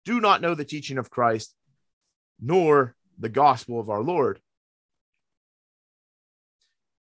[0.04, 1.54] do not know the teaching of Christ,
[2.40, 4.40] nor the gospel of our Lord.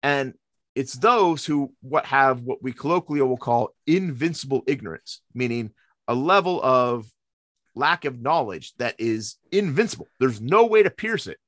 [0.02, 0.34] And
[0.78, 5.72] it's those who what have what we colloquially will call invincible ignorance, meaning
[6.06, 7.10] a level of
[7.74, 10.06] lack of knowledge that is invincible.
[10.20, 11.38] There's no way to pierce it.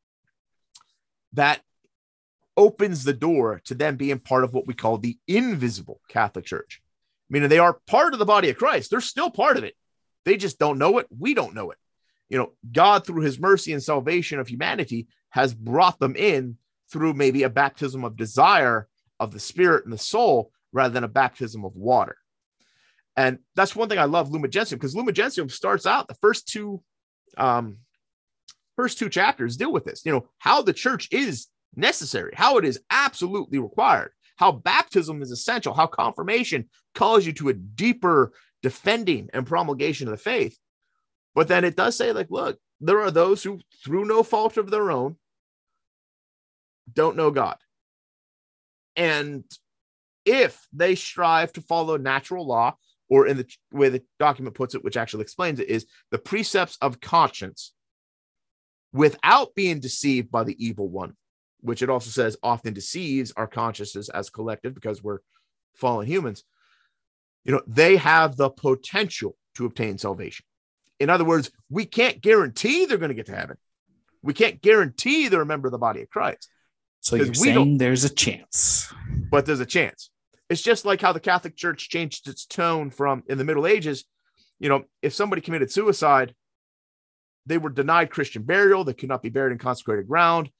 [1.35, 1.61] That
[2.57, 6.83] opens the door to them being part of what we call the invisible Catholic Church,
[7.29, 8.91] meaning they are part of the body of Christ.
[8.91, 9.77] They're still part of it.
[10.25, 11.07] They just don't know it.
[11.17, 11.79] We don't know it.
[12.29, 16.57] You know, God, through his mercy and salvation of humanity, has brought them in
[16.91, 18.89] through maybe a baptism of desire
[19.21, 22.17] of the spirit and the soul rather than a baptism of water.
[23.17, 26.49] And that's one thing I love Lumen Gentium because Lumen Gentium starts out the first
[26.49, 26.83] two
[27.37, 27.77] um
[28.77, 32.65] first two chapters deal with this, you know, how the church is necessary, how it
[32.65, 39.29] is absolutely required, how baptism is essential, how confirmation calls you to a deeper defending
[39.33, 40.59] and promulgation of the faith.
[41.35, 44.71] But then it does say, like, look, there are those who, through no fault of
[44.71, 45.17] their own,
[46.93, 47.59] don't know God.
[48.97, 49.45] And
[50.25, 52.77] if they strive to follow natural law,
[53.09, 56.79] or in the way the document puts it, which actually explains it, is the precepts
[56.81, 57.73] of conscience
[58.93, 61.15] without being deceived by the evil one,
[61.61, 65.19] which it also says often deceives our consciousness as collective because we're
[65.75, 66.45] fallen humans,
[67.45, 70.45] you know, they have the potential to obtain salvation.
[70.99, 73.57] In other words, we can't guarantee they're going to get to heaven.
[74.23, 76.49] We can't guarantee they're a member of the body of Christ.
[77.01, 78.93] So you're saying there's a chance.
[79.31, 80.11] But there's a chance.
[80.49, 84.05] It's just like how the Catholic Church changed its tone from in the Middle Ages.
[84.59, 86.35] You know, if somebody committed suicide,
[87.47, 88.85] they were denied Christian burial.
[88.85, 90.51] They could not be buried in consecrated ground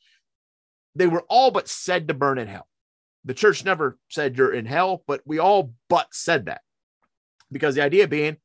[0.95, 2.67] they were all but said to burn in hell.
[3.25, 6.63] The church never said you're in hell, but we all but said that
[7.53, 8.39] because the idea being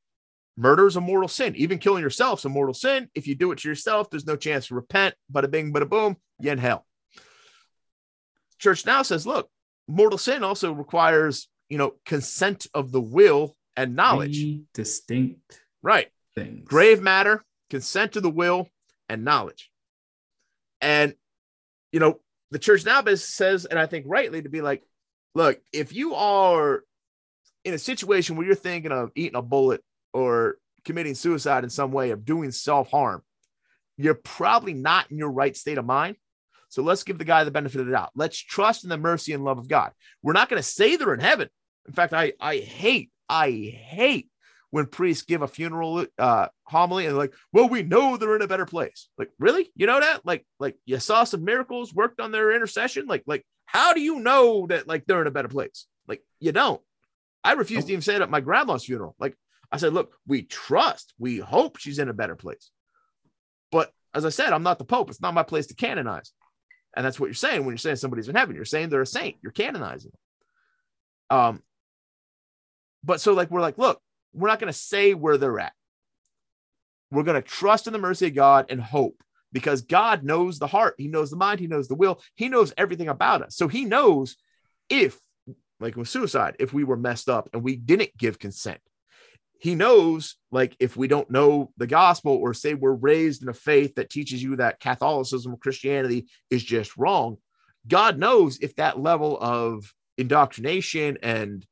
[0.58, 1.56] murder is a mortal sin.
[1.56, 3.10] Even killing yourself is a mortal sin.
[3.16, 5.16] If you do it to yourself, there's no chance to repent.
[5.32, 6.86] Bada bing, bada boom, you're in hell.
[8.66, 9.48] Church now says, look,
[9.88, 14.38] mortal sin also requires, you know, consent of the will and knowledge.
[14.38, 16.68] Three distinct right things.
[16.68, 18.68] Grave matter, consent of the will,
[19.08, 19.70] and knowledge.
[20.82, 21.14] And
[21.92, 24.82] you know, the church now says, and I think rightly, to be like,
[25.36, 26.82] look, if you are
[27.66, 31.92] in a situation where you're thinking of eating a bullet or committing suicide in some
[31.92, 33.22] way of doing self harm,
[33.96, 36.16] you're probably not in your right state of mind
[36.70, 38.12] So let's give the guy the benefit of the doubt.
[38.16, 39.92] Let's trust in the mercy and love of God.
[40.22, 41.50] We're not going to say they're in heaven.
[41.88, 44.30] In fact, I I hate I hate
[44.72, 48.42] when priests give a funeral uh, homily and they're like, well, we know they're in
[48.42, 49.08] a better place.
[49.18, 49.72] Like, really?
[49.76, 50.26] You know that?
[50.26, 53.06] Like, like you saw some miracles worked on their intercession.
[53.08, 55.86] Like, like, how do you know that like they're in a better place?
[56.08, 56.82] Like, you don't.
[57.44, 59.16] I refused to even say it at my grandma's funeral.
[59.20, 59.38] Like,
[59.72, 62.70] I said, look, we trust, we hope she's in a better place.
[63.72, 65.10] But as I said, I'm not the Pope.
[65.10, 66.32] It's not my place to canonize.
[66.96, 68.56] And that's what you're saying when you're saying somebody's in heaven.
[68.56, 69.36] You're saying they're a saint.
[69.42, 70.12] You're canonizing
[71.30, 71.38] them.
[71.38, 71.64] Um,
[73.04, 74.02] but so like we're like, look,
[74.34, 75.74] we're not going to say where they're at.
[77.12, 80.68] We're going to trust in the mercy of God and hope because God knows the
[80.68, 80.96] heart.
[80.98, 81.60] He knows the mind.
[81.60, 82.20] He knows the will.
[82.36, 83.56] He knows everything about us.
[83.56, 84.36] So he knows
[84.90, 85.20] if,
[85.80, 88.80] like with suicide, if we were messed up and we didn't give consent.
[89.58, 93.54] He knows, like, if we don't know the gospel or say we're raised in a
[93.54, 97.38] faith that teaches you that Catholicism or Christianity is just wrong,
[97.88, 101.66] God knows if that level of indoctrination and,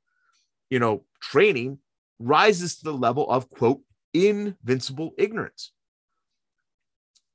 [0.69, 1.79] you know, training
[2.19, 3.81] rises to the level of, quote,
[4.13, 5.71] invincible ignorance.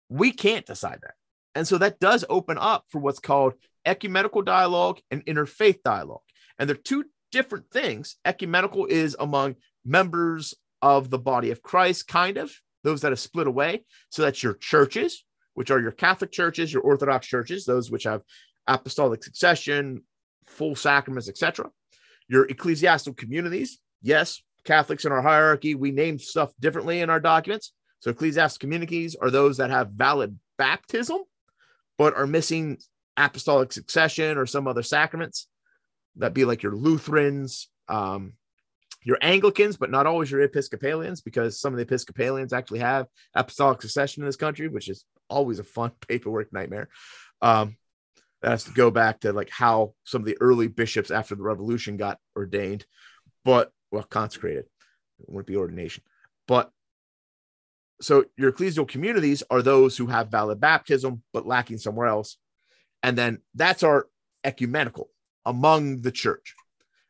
[0.08, 1.14] We can't decide that.
[1.54, 6.22] And so that does open up for what's called ecumenical dialogue and interfaith dialogue.
[6.58, 8.16] And they're two different things.
[8.24, 9.56] Ecumenical is among
[9.88, 12.52] members of the body of Christ, kind of,
[12.84, 13.84] those that have split away.
[14.10, 15.24] So that's your churches,
[15.54, 18.22] which are your Catholic churches, your Orthodox churches, those which have
[18.66, 20.02] apostolic succession,
[20.46, 21.70] full sacraments, etc.
[22.28, 27.72] Your ecclesiastical communities, yes, Catholics in our hierarchy, we name stuff differently in our documents.
[28.00, 31.18] So ecclesiastical communities are those that have valid baptism,
[31.96, 32.78] but are missing
[33.16, 35.48] apostolic succession or some other sacraments.
[36.16, 38.34] That'd be like your Lutherans, um,
[39.02, 43.80] your Anglicans, but not always your Episcopalians, because some of the Episcopalians actually have apostolic
[43.80, 46.88] succession in this country, which is always a fun paperwork nightmare.
[47.40, 47.76] Um,
[48.42, 51.42] that has to go back to like how some of the early bishops after the
[51.42, 52.86] revolution got ordained.
[53.44, 54.66] But well, consecrated.
[55.20, 56.04] It wouldn't be ordination.
[56.46, 56.70] But
[58.00, 62.36] so your ecclesial communities are those who have valid baptism, but lacking somewhere else.
[63.02, 64.06] And then that's our
[64.44, 65.08] ecumenical
[65.44, 66.54] among the church.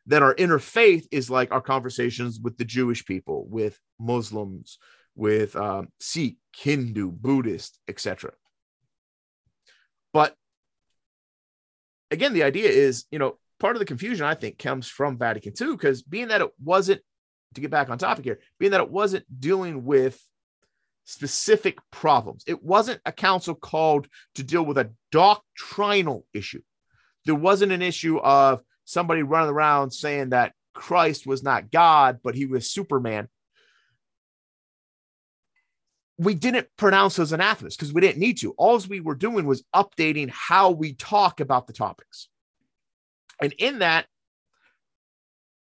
[0.09, 4.79] Then our interfaith is like our conversations with the Jewish people, with Muslims,
[5.15, 8.31] with um, Sikh, Hindu, Buddhist, etc.
[10.11, 10.35] But
[12.09, 15.53] again, the idea is, you know, part of the confusion I think comes from Vatican
[15.61, 17.01] II because being that it wasn't
[17.53, 20.19] to get back on topic here, being that it wasn't dealing with
[21.03, 22.43] specific problems.
[22.47, 26.63] It wasn't a council called to deal with a doctrinal issue.
[27.25, 32.33] There wasn't an issue of somebody running around saying that Christ was not God, but
[32.33, 33.27] he was Superman.
[36.17, 38.55] We didn't pronounce those anathemas because we didn't need to.
[38.57, 42.29] All we were doing was updating how we talk about the topics.
[43.39, 44.07] And in that,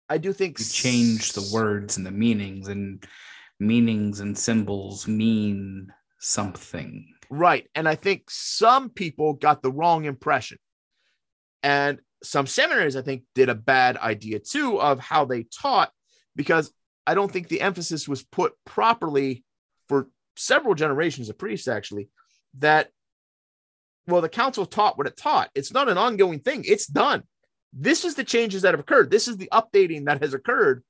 [0.08, 3.04] I do think you change the words and the meanings, and
[3.58, 5.88] meanings and symbols mean
[6.20, 7.06] something.
[7.30, 7.68] Right.
[7.74, 10.58] And I think some people got the wrong impression.
[11.62, 15.92] And some seminaries, I think, did a bad idea too of how they taught,
[16.34, 16.72] because
[17.06, 19.44] I don't think the emphasis was put properly
[19.88, 22.08] for several generations of priests, actually,
[22.58, 22.90] that,
[24.06, 25.50] well, the council taught what it taught.
[25.54, 27.22] It's not an ongoing thing, it's done.
[27.72, 29.10] This is the changes that have occurred.
[29.10, 30.84] This is the updating that has occurred.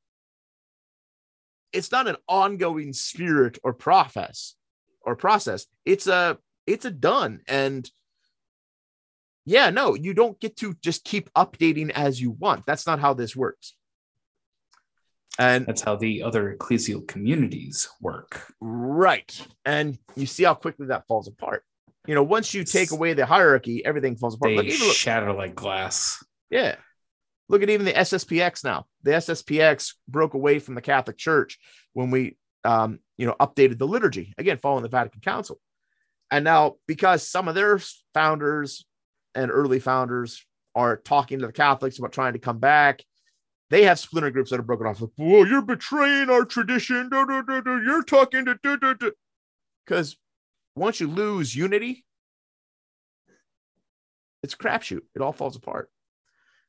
[1.73, 4.55] It's not an ongoing spirit or process
[5.01, 5.67] or process.
[5.85, 7.91] It's a it's a done and
[9.45, 12.65] yeah, no, you don't get to just keep updating as you want.
[12.67, 13.75] That's not how this works.
[15.39, 18.53] And that's how the other ecclesial communities work.
[18.61, 19.47] Right.
[19.65, 21.65] And you see how quickly that falls apart.
[22.07, 24.57] You know, once you take away the hierarchy, everything falls apart.
[24.57, 26.25] They like, shatter like glass.
[26.51, 26.77] Yeah.
[27.49, 28.87] Look at even the SSPX now.
[29.03, 31.59] The SSPX broke away from the Catholic Church
[31.93, 35.59] when we, um, you know, updated the liturgy again, following the Vatican Council.
[36.31, 37.81] And now, because some of their
[38.13, 38.87] founders
[39.35, 43.03] and early founders are talking to the Catholics about trying to come back,
[43.71, 45.01] they have splinter groups that are broken off.
[45.01, 47.09] Like, whoa, you're betraying our tradition.
[47.13, 49.13] You're talking to
[49.85, 50.17] because
[50.77, 52.05] once you lose unity,
[54.43, 55.03] it's crapshoot.
[55.15, 55.91] It all falls apart.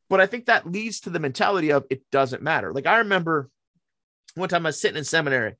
[0.10, 2.72] But I think that leads to the mentality of it doesn't matter.
[2.72, 3.50] Like I remember
[4.36, 5.56] one time I was sitting in seminary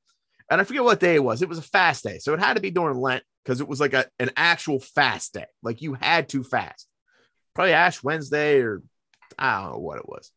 [0.50, 1.42] and I forget what day it was.
[1.42, 2.20] It was a fast day.
[2.20, 5.34] So it had to be during Lent because it was like a, an actual fast
[5.34, 5.48] day.
[5.64, 6.88] Like you had to fast.
[7.56, 8.84] Probably Ash Wednesday or
[9.40, 10.32] I don't know what it was.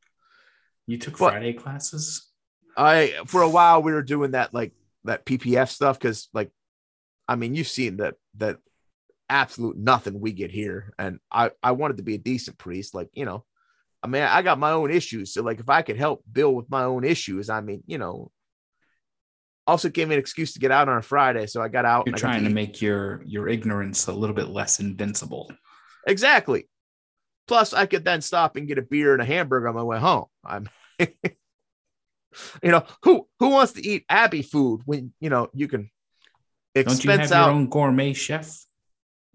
[0.86, 2.26] You took but Friday classes?
[2.76, 4.72] I for a while we were doing that like
[5.04, 6.50] that PPF stuff because like
[7.26, 8.58] I mean you've seen that that
[9.28, 10.92] absolute nothing we get here.
[10.98, 12.94] And I, I wanted to be a decent priest.
[12.94, 13.44] Like, you know,
[14.02, 15.34] I mean, I got my own issues.
[15.34, 18.30] So, like, if I could help Bill with my own issues, I mean, you know,
[19.66, 21.46] also gave me an excuse to get out on a Friday.
[21.46, 22.06] So I got out.
[22.06, 25.50] You're trying to, to make your your ignorance a little bit less invincible.
[26.06, 26.68] Exactly.
[27.49, 29.99] Plus, I could then stop and get a beer and a hamburger on my way
[29.99, 30.26] home.
[30.44, 30.68] I'm,
[31.01, 31.09] you
[32.62, 35.90] know, who who wants to eat Abbey food when you know you can
[36.74, 38.55] expense Don't you have out your own gourmet chef?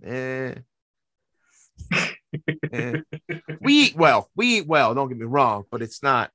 [0.06, 0.54] Eh.
[2.72, 3.02] eh.
[3.60, 4.30] We eat well.
[4.36, 4.94] We eat well.
[4.94, 6.30] Don't get me wrong, but it's not.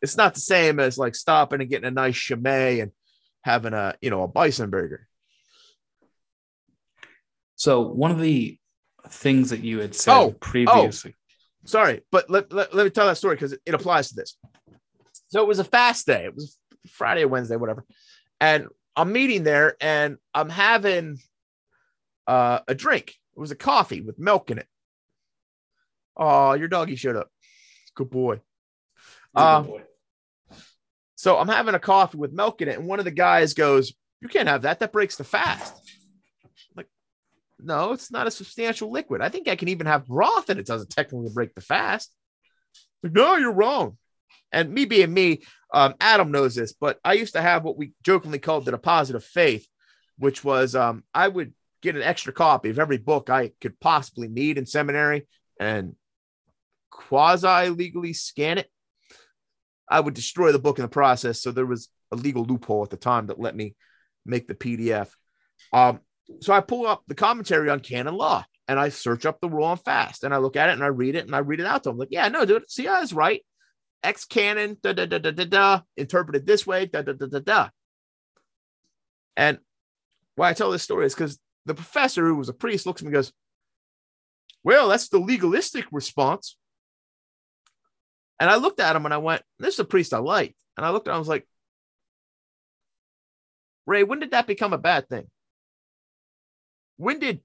[0.00, 2.92] It's not the same as like stopping and getting a nice chimay and
[3.42, 5.06] having a you know a bison burger.
[7.56, 8.58] So one of the
[9.08, 11.14] things that you had said oh, previously.
[11.14, 14.14] Oh, sorry, but let, let, let me tell that story because it, it applies to
[14.14, 14.36] this.
[15.28, 16.24] So it was a fast day.
[16.24, 16.58] It was
[16.90, 17.84] Friday or Wednesday, whatever.
[18.40, 21.18] And I'm meeting there and I'm having
[22.26, 23.14] uh, a drink.
[23.36, 24.66] It was a coffee with milk in it.
[26.16, 27.30] Oh, your doggy showed up.
[27.94, 28.40] Good boy.
[29.34, 29.82] Uh, good boy.
[31.14, 33.92] So I'm having a coffee with milk in it, and one of the guys goes,
[34.20, 34.80] "You can't have that.
[34.80, 35.74] That breaks the fast."
[37.60, 39.20] No, it's not a substantial liquid.
[39.20, 42.12] I think I can even have broth and it doesn't technically break the fast.
[43.02, 43.96] No, you're wrong.
[44.52, 45.42] And me being me,
[45.72, 49.16] um, Adam knows this, but I used to have what we jokingly called the deposit
[49.16, 49.66] of faith,
[50.18, 51.52] which was um, I would
[51.82, 55.28] get an extra copy of every book I could possibly need in seminary
[55.60, 55.94] and
[56.90, 58.70] quasi legally scan it.
[59.88, 61.40] I would destroy the book in the process.
[61.40, 63.74] So there was a legal loophole at the time that let me
[64.24, 65.08] make the PDF.
[65.72, 66.00] Um,
[66.40, 69.64] so I pull up the commentary on canon law and I search up the rule
[69.64, 71.66] on fast and I look at it and I read it and I read it
[71.66, 71.98] out to him.
[71.98, 73.44] Like, yeah, no, dude, see, I was right.
[74.02, 77.40] X canon, da da da da da da, interpreted this way, da da da da
[77.40, 77.68] da.
[79.36, 79.58] And
[80.36, 83.04] why I tell this story is because the professor, who was a priest, looks at
[83.04, 83.32] me and goes,
[84.62, 86.56] Well, that's the legalistic response.
[88.40, 90.54] And I looked at him and I went, This is a priest I like.
[90.76, 91.46] And I looked at him, I was like,
[93.86, 95.28] Ray, when did that become a bad thing?
[96.98, 97.40] When did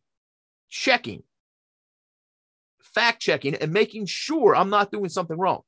[0.69, 1.23] checking,
[2.81, 5.61] fact checking, and making sure I'm not doing something wrong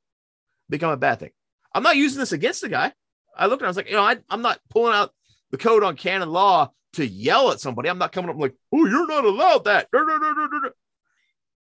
[0.68, 1.30] become a bad thing?
[1.74, 2.92] I'm not using this against the guy.
[3.36, 5.12] I looked and I was like, you know, I, I'm not pulling out
[5.50, 7.88] the code on canon law to yell at somebody.
[7.88, 9.88] I'm not coming up like, oh, you're not allowed that.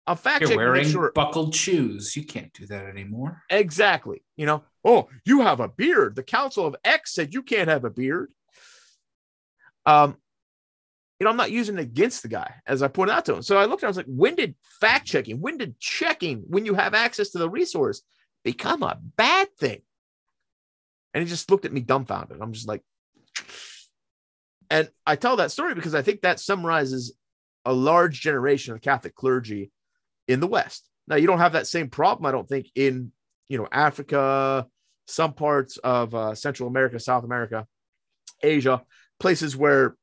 [0.07, 0.59] I'm fact checking.
[0.59, 1.13] You're wearing sure.
[1.15, 2.15] buckled shoes.
[2.15, 3.43] You can't do that anymore.
[3.49, 4.23] Exactly.
[4.37, 6.17] You know, oh, you have a beard.
[6.17, 8.31] The Council of X said you can't have a beard.
[9.87, 10.17] Um,
[11.25, 13.41] you know, I'm not using against the guy, as I pointed out to him.
[13.41, 16.67] So I looked at I was like, when did fact checking, when did checking, when
[16.67, 18.03] you have access to the resource,
[18.45, 19.81] become a bad thing?
[21.15, 22.43] And he just looked at me dumbfounded.
[22.43, 22.83] I'm just like,
[24.69, 27.15] and I tell that story because I think that summarizes
[27.65, 29.71] a large generation of Catholic clergy
[30.29, 30.87] in the West.
[31.09, 33.13] Now, you don't have that same problem, I don't think, in
[33.49, 34.67] you know Africa,
[35.07, 37.67] some parts of uh, Central America, South America,
[38.43, 38.83] Asia,
[39.19, 39.97] places where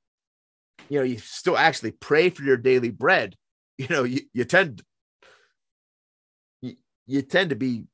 [0.92, 3.36] you know you still actually pray for your daily bread.
[3.78, 4.84] You know you, you tend
[6.62, 6.76] you,
[7.08, 7.86] you tend to be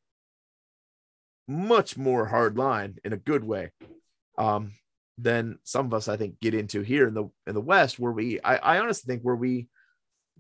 [1.48, 3.72] much more hard line in a good way
[4.38, 4.74] um
[5.18, 8.12] than some of us i think get into here in the in the west where
[8.12, 9.70] we i, I honestly think where we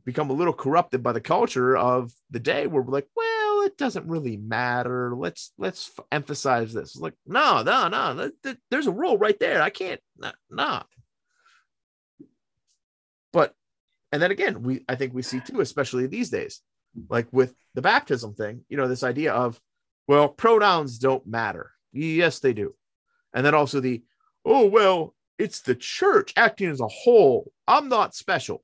[0.04, 3.38] become a little corrupted by the culture of the day where we're like well
[3.68, 5.14] it doesn't really matter.
[5.14, 6.96] Let's let's emphasize this.
[6.96, 8.32] Like no no no.
[8.72, 9.62] There's a rule right there.
[9.62, 10.84] I can't no, no
[13.34, 13.54] but
[14.12, 16.62] and then again, we I think we see too, especially these days,
[17.10, 19.60] like with the baptism thing, you know, this idea of
[20.08, 21.72] well, pronouns don't matter.
[21.92, 22.74] Yes, they do.
[23.34, 24.04] And then also the
[24.46, 27.52] oh well, it's the church acting as a whole.
[27.68, 28.64] I'm not special.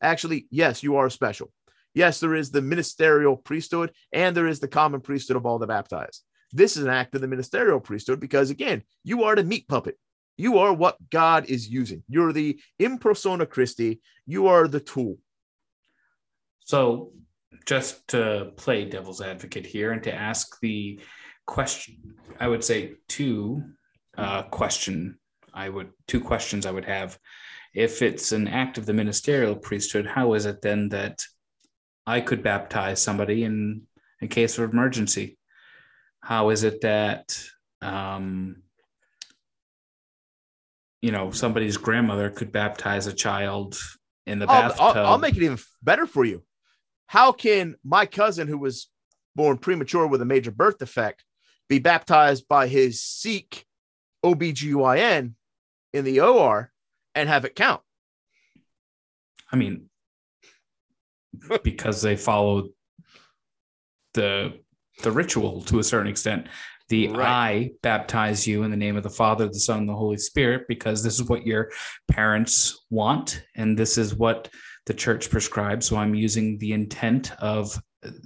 [0.00, 1.52] Actually, yes, you are special.
[1.94, 5.66] Yes, there is the ministerial priesthood and there is the common priesthood of all the
[5.66, 6.22] baptized.
[6.52, 9.98] This is an act of the ministerial priesthood because, again, you are the meat puppet.
[10.36, 12.02] You are what God is using.
[12.08, 14.00] You're the in persona Christi.
[14.26, 15.18] You are the tool.
[16.60, 17.12] So,
[17.66, 21.00] just to play devil's advocate here and to ask the
[21.46, 23.62] question, I would say two
[24.16, 25.18] uh, question.
[25.52, 27.18] I would two questions I would have.
[27.74, 31.24] If it's an act of the ministerial priesthood, how is it then that
[32.06, 33.82] I could baptize somebody in
[34.20, 35.38] in case of emergency?
[36.20, 37.38] How is it that
[37.82, 38.63] um,
[41.04, 43.78] you know somebody's grandmother could baptize a child
[44.24, 44.80] in the bathtub.
[44.80, 46.42] I'll, I'll, make it even better for you.
[47.08, 48.88] How can my cousin, who was
[49.36, 51.22] born premature with a major birth defect,
[51.68, 53.66] be baptized by his Sikh
[54.24, 55.34] OBGYN
[55.92, 56.72] in the OR
[57.14, 57.82] and have it count?
[59.52, 59.90] I mean,
[61.62, 62.70] because they followed
[64.14, 64.58] the
[65.02, 66.46] the ritual to a certain extent.
[66.88, 67.26] The right.
[67.26, 70.62] I baptize you in the name of the Father, the Son, and the Holy Spirit,
[70.68, 71.70] because this is what your
[72.08, 74.48] parents want, and this is what
[74.86, 75.86] the church prescribes.
[75.86, 77.80] So I'm using the intent of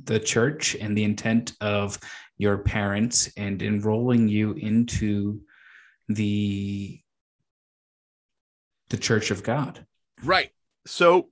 [0.04, 1.98] the church and the intent of
[2.36, 5.40] your parents and enrolling you into
[6.08, 7.00] the
[8.90, 9.84] the church of God.
[10.24, 10.50] Right.
[10.86, 11.28] So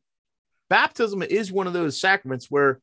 [0.69, 2.81] baptism is one of those sacraments where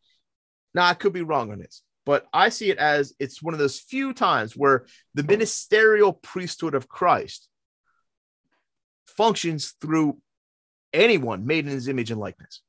[0.74, 3.60] now I could be wrong on this, but I see it as it's one of
[3.60, 7.48] those few times where the ministerial priesthood of Christ
[9.08, 10.18] functions through
[10.92, 12.62] anyone made in his image and likeness.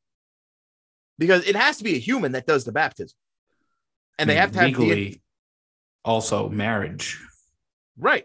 [1.18, 3.16] Because it has to be a human that does the baptism.
[4.18, 5.20] And they have to have legally the,
[6.05, 7.20] also marriage.
[7.97, 8.24] Right.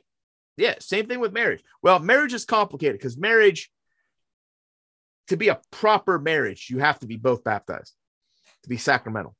[0.58, 1.64] Yeah, same thing with marriage.
[1.82, 3.72] Well, marriage is complicated because marriage,
[5.28, 7.94] to be a proper marriage, you have to be both baptized
[8.64, 9.36] to be sacramental.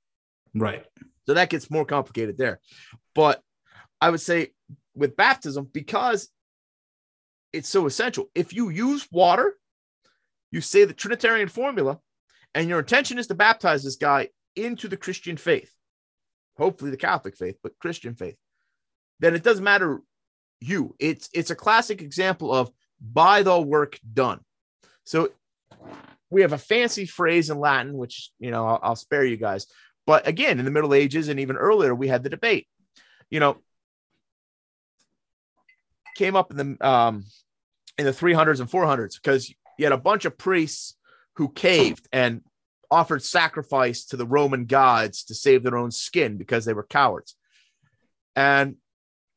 [0.56, 0.86] Right.
[1.26, 2.60] So that gets more complicated there.
[3.16, 3.42] But
[4.02, 4.50] I would say
[4.96, 6.30] with baptism, because
[7.54, 9.56] it's so essential, if you use water,
[10.52, 12.00] you say the Trinitarian formula,
[12.56, 15.72] and your intention is to baptize this guy into the Christian faith,
[16.58, 18.36] hopefully the Catholic faith, but Christian faith,
[19.20, 20.02] then it doesn't matter
[20.60, 20.96] you.
[21.00, 24.40] It's it's a classic example of by the work done.
[25.06, 25.30] So
[26.30, 29.68] we have a fancy phrase in Latin, which you know I'll, I'll spare you guys.
[30.06, 32.68] But again, in the Middle Ages and even earlier, we had the debate.
[33.30, 33.58] You know,
[36.16, 37.26] came up in the um,
[37.98, 40.96] in the 300s and 400s because you had a bunch of priests
[41.36, 42.42] who caved and
[42.92, 47.36] offered sacrifice to the Roman gods to save their own skin because they were cowards.
[48.36, 48.76] And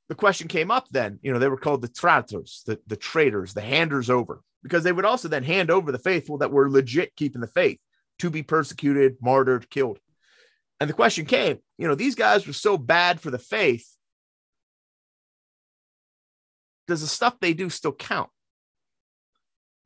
[0.09, 3.55] the question came up then, you know, they were called the traitors, the, the traitors,
[3.55, 7.15] the handers over, because they would also then hand over the faithful that were legit
[7.17, 7.81] keeping the faith
[8.19, 9.99] to be persecuted, martyred, killed.
[10.83, 13.87] And the question came, you know, these guys were so bad for the faith.
[16.89, 18.31] Does the stuff they do still count?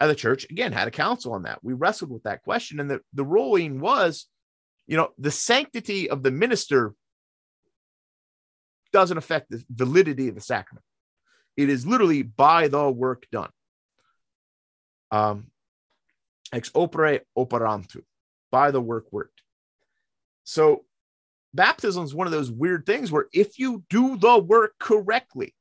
[0.01, 1.62] And the church, again, had a council on that.
[1.62, 2.80] We wrestled with that question.
[2.80, 4.24] And the, the ruling was,
[4.86, 6.94] you know, the sanctity of the minister
[8.90, 10.86] doesn't affect the validity of the sacrament.
[11.59, 13.51] It is literally by the work done.
[15.11, 15.49] Um,
[16.55, 18.01] ex opere operato,
[18.51, 19.42] by the work worked.
[20.44, 20.86] So
[21.57, 25.54] baptism is one of those weird things where if you do the work correctly,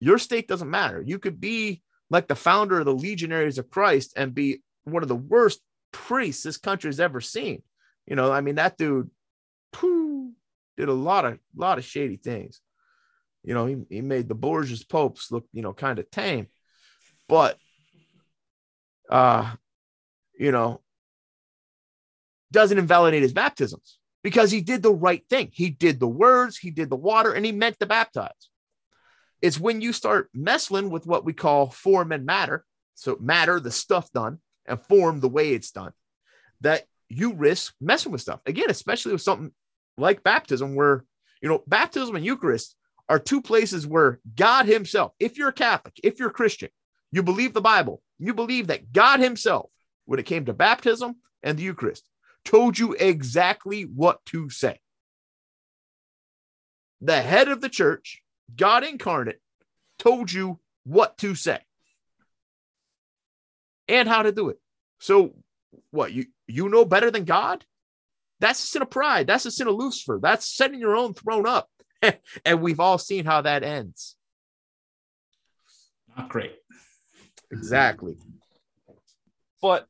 [0.00, 1.02] your state doesn't matter.
[1.04, 5.08] You could be like the founder of the Legionaries of Christ and be one of
[5.08, 5.60] the worst
[5.92, 7.62] priests this country has ever seen.
[8.06, 9.10] You know, I mean, that dude,
[9.72, 10.32] pooh,
[10.76, 12.60] did a lot of lot of shady things.
[13.44, 16.46] You know, he, he made the Borgias popes look, you know, kind of tame.
[17.28, 17.58] But
[19.10, 19.54] uh,
[20.38, 20.80] you know,
[22.52, 25.50] doesn't invalidate his baptisms because he did the right thing.
[25.52, 28.30] He did the words, he did the water, and he meant to baptize.
[29.40, 32.64] It's when you start messing with what we call form and matter.
[32.94, 35.92] So, matter, the stuff done, and form, the way it's done,
[36.62, 38.40] that you risk messing with stuff.
[38.44, 39.52] Again, especially with something
[39.96, 41.04] like baptism, where,
[41.40, 42.74] you know, baptism and Eucharist
[43.08, 46.70] are two places where God Himself, if you're a Catholic, if you're a Christian,
[47.12, 49.70] you believe the Bible, you believe that God Himself,
[50.04, 52.07] when it came to baptism and the Eucharist,
[52.44, 54.80] told you exactly what to say.
[57.00, 58.22] The head of the church,
[58.54, 59.40] God incarnate,
[59.98, 61.60] told you what to say
[63.88, 64.58] and how to do it.
[65.00, 65.34] So,
[65.90, 67.64] what you you know better than God?
[68.40, 69.26] That's a sin of pride.
[69.26, 70.18] That's a sin of Lucifer.
[70.22, 71.68] That's setting your own throne up.
[72.44, 74.16] and we've all seen how that ends.
[76.16, 76.56] Not great.
[77.50, 78.16] Exactly.
[79.60, 79.88] But,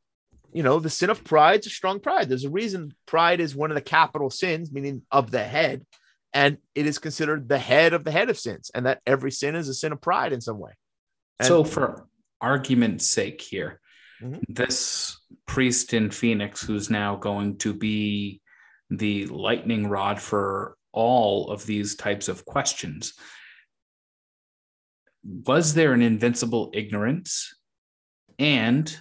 [0.52, 2.28] you know, the sin of pride is a strong pride.
[2.28, 5.84] There's a reason pride is one of the capital sins, meaning of the head.
[6.32, 9.54] And it is considered the head of the head of sins, and that every sin
[9.54, 10.72] is a sin of pride in some way.
[11.38, 12.06] And so, for
[12.40, 13.80] argument's sake, here,
[14.22, 14.40] Mm-hmm.
[14.48, 18.40] This priest in Phoenix, who's now going to be
[18.90, 23.14] the lightning rod for all of these types of questions,
[25.22, 27.54] was there an invincible ignorance?
[28.38, 28.96] And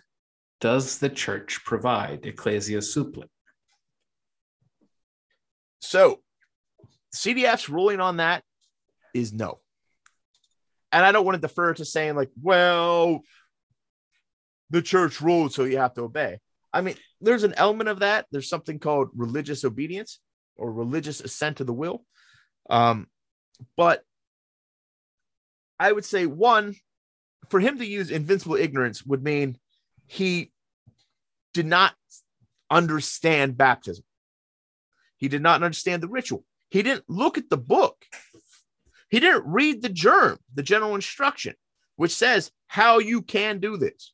[0.59, 3.29] does the church provide ecclesia supplet?
[5.79, 6.21] So,
[7.15, 8.43] CDF's ruling on that
[9.13, 9.59] is no.
[10.91, 13.21] And I don't want to defer to saying, like, well,
[14.69, 16.39] the church ruled, so you have to obey.
[16.73, 18.25] I mean, there's an element of that.
[18.31, 20.19] There's something called religious obedience
[20.55, 22.03] or religious assent to the will.
[22.69, 23.07] Um,
[23.75, 24.03] but
[25.79, 26.75] I would say one,
[27.49, 29.57] for him to use invincible ignorance would mean
[30.07, 30.51] he
[31.53, 31.93] did not
[32.69, 34.03] understand baptism.
[35.17, 36.43] He did not understand the ritual.
[36.69, 38.05] He didn't look at the book.
[39.09, 41.55] He didn't read the GIRM, the general instruction,
[41.95, 44.13] which says how you can do this.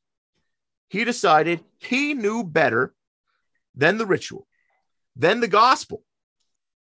[0.88, 2.94] He decided he knew better
[3.76, 4.48] than the ritual,
[5.16, 6.04] than the gospel,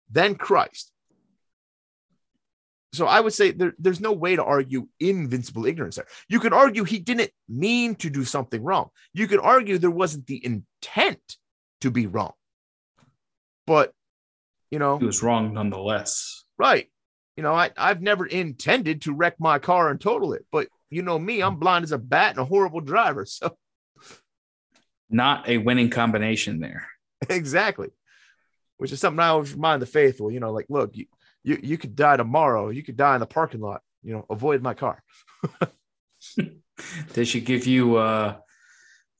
[0.09, 0.91] than Christ.
[2.93, 6.07] So I would say there, there's no way to argue invincible ignorance there.
[6.27, 8.89] You could argue he didn't mean to do something wrong.
[9.13, 11.37] You could argue there wasn't the intent
[11.81, 12.33] to be wrong.
[13.67, 13.93] But,
[14.71, 16.43] you know, he was wrong nonetheless.
[16.57, 16.89] Right.
[17.37, 21.03] You know, I, I've never intended to wreck my car and total it, but you
[21.03, 23.25] know me, I'm blind as a bat and a horrible driver.
[23.39, 23.55] So,
[25.09, 26.87] not a winning combination there.
[27.29, 27.89] exactly.
[28.77, 31.05] Which is something I always remind the faithful, you know, like, look, you,
[31.43, 32.69] you, you could die tomorrow.
[32.69, 35.01] You could die in the parking lot, you know, avoid my car.
[37.13, 38.37] they should give you uh,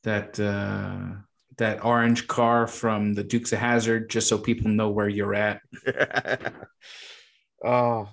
[0.04, 1.16] that uh,
[1.58, 5.60] that orange car from the Dukes of Hazzard, just so people know where you're at.
[7.64, 8.08] oh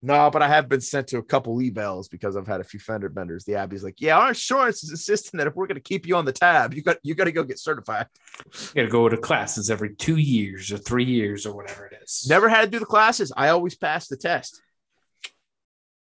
[0.00, 2.78] no, but I have been sent to a couple emails because I've had a few
[2.78, 3.44] fender benders.
[3.44, 6.14] The Abbey's like, yeah, our insurance is insisting that if we're going to keep you
[6.14, 8.06] on the tab, you got you got to go get certified.
[8.46, 11.98] You got to go to classes every two years or three years or whatever it
[12.00, 12.26] is.
[12.28, 13.32] Never had to do the classes.
[13.36, 14.62] I always passed the test.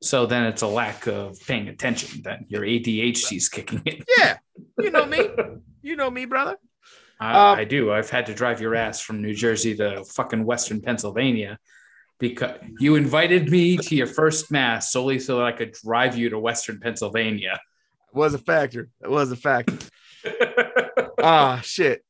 [0.03, 2.21] So then it's a lack of paying attention.
[2.23, 4.03] Then your ADHD is kicking in.
[4.19, 4.37] Yeah,
[4.79, 5.29] you know me.
[5.83, 6.57] You know me, brother.
[7.21, 7.93] I, um, I do.
[7.93, 11.61] I've had to drive your ass from New Jersey to fucking Western Pennsylvania
[12.19, 16.31] because you invited me to your first mass solely so that I could drive you
[16.31, 17.61] to Western Pennsylvania.
[18.09, 18.89] It was a factor.
[19.03, 19.77] It was a factor.
[21.19, 22.05] Ah, shit.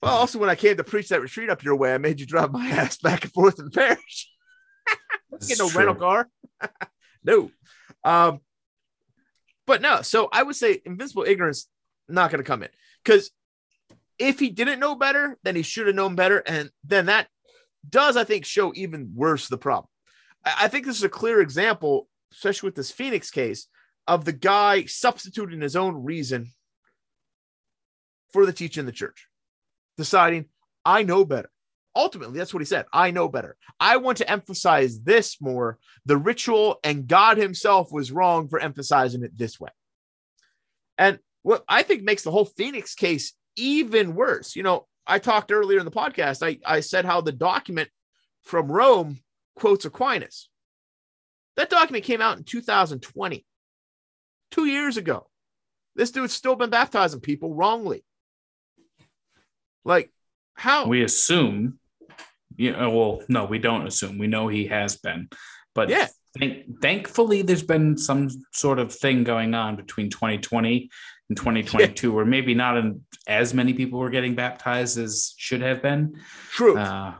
[0.00, 2.26] Well, also when I came to preach that retreat up your way, I made you
[2.26, 4.30] drive my ass back and forth in the parish.
[5.48, 5.78] Get no true.
[5.78, 6.28] rental car.
[7.24, 7.50] no.
[8.04, 8.40] Um,
[9.66, 11.68] but no, so I would say invincible ignorance
[12.08, 12.70] not going to come in
[13.04, 13.30] because
[14.18, 17.28] if he didn't know better, then he should have known better, and then that
[17.88, 19.88] does, I think, show even worse the problem.
[20.44, 23.66] I think this is a clear example, especially with this Phoenix case,
[24.06, 26.50] of the guy substituting his own reason
[28.32, 29.28] for the teaching in the church,
[29.96, 30.46] deciding,
[30.84, 31.50] I know better.
[31.94, 32.86] Ultimately, that's what he said.
[32.92, 33.56] I know better.
[33.78, 35.78] I want to emphasize this more.
[36.06, 39.70] The ritual and God Himself was wrong for emphasizing it this way.
[40.96, 45.50] And what I think makes the whole Phoenix case even worse, you know, I talked
[45.50, 47.88] earlier in the podcast, I, I said how the document
[48.42, 49.18] from Rome
[49.56, 50.48] quotes Aquinas.
[51.56, 53.44] That document came out in 2020,
[54.52, 55.26] two years ago.
[55.96, 58.04] This dude's still been baptizing people wrongly.
[59.84, 60.12] Like,
[60.54, 60.86] how?
[60.86, 61.80] We assume,
[62.56, 64.16] you know, well, no, we don't assume.
[64.16, 65.28] We know he has been.
[65.74, 66.06] But yeah.
[66.38, 70.88] Thank, thankfully, there's been some sort of thing going on between 2020
[71.30, 72.14] in 2022 yeah.
[72.14, 76.20] where maybe not in, as many people were getting baptized as should have been.
[76.50, 76.76] True.
[76.76, 77.14] Uh,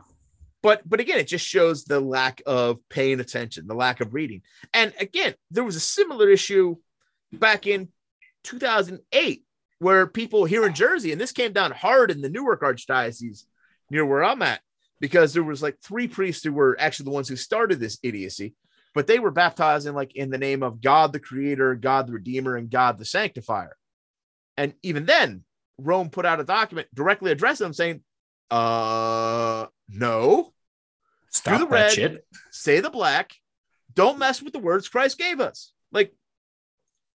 [0.61, 4.43] but but again, it just shows the lack of paying attention, the lack of reading.
[4.73, 6.75] And again, there was a similar issue
[7.33, 7.89] back in
[8.43, 9.43] 2008
[9.79, 13.45] where people here in Jersey, and this came down hard in the Newark Archdiocese
[13.89, 14.61] near where I'm at,
[14.99, 18.53] because there was like three priests who were actually the ones who started this idiocy,
[18.93, 22.55] but they were baptizing like in the name of God the Creator, God the Redeemer,
[22.55, 23.75] and God the Sanctifier.
[24.57, 25.43] And even then,
[25.77, 28.01] Rome put out a document directly addressing them saying,
[28.49, 30.53] uh, no.
[31.29, 32.25] Stop Do the red, shit.
[32.51, 33.31] say the black.
[33.93, 35.71] Don't mess with the words Christ gave us.
[35.91, 36.13] Like,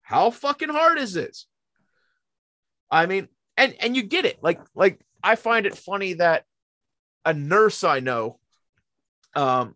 [0.02, 1.48] how fucking hard is this?
[2.92, 3.28] I mean,
[3.58, 4.38] and and you get it.
[4.44, 6.46] Like, like I find it funny that
[7.26, 8.40] a nurse I know,
[9.36, 9.76] um,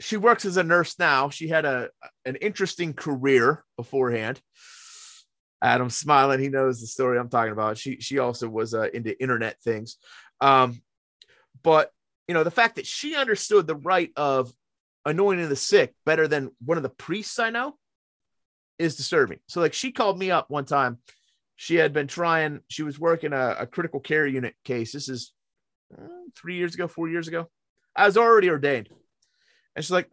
[0.00, 1.30] she works as a nurse now.
[1.30, 1.90] She had a
[2.26, 4.40] an interesting career beforehand.
[5.62, 6.40] Adam's smiling.
[6.40, 7.78] He knows the story I'm talking about.
[7.78, 9.96] She she also was uh, into internet things,
[10.40, 10.80] um,
[11.62, 11.92] but
[12.28, 14.52] you know the fact that she understood the rite of
[15.04, 17.76] anointing the sick better than one of the priests I know
[18.78, 19.38] is disturbing.
[19.48, 20.98] So like she called me up one time.
[21.56, 22.60] She had been trying.
[22.68, 24.92] She was working a, a critical care unit case.
[24.92, 25.32] This is
[25.96, 27.50] uh, three years ago, four years ago.
[27.94, 28.88] I was already ordained,
[29.76, 30.10] and she's like,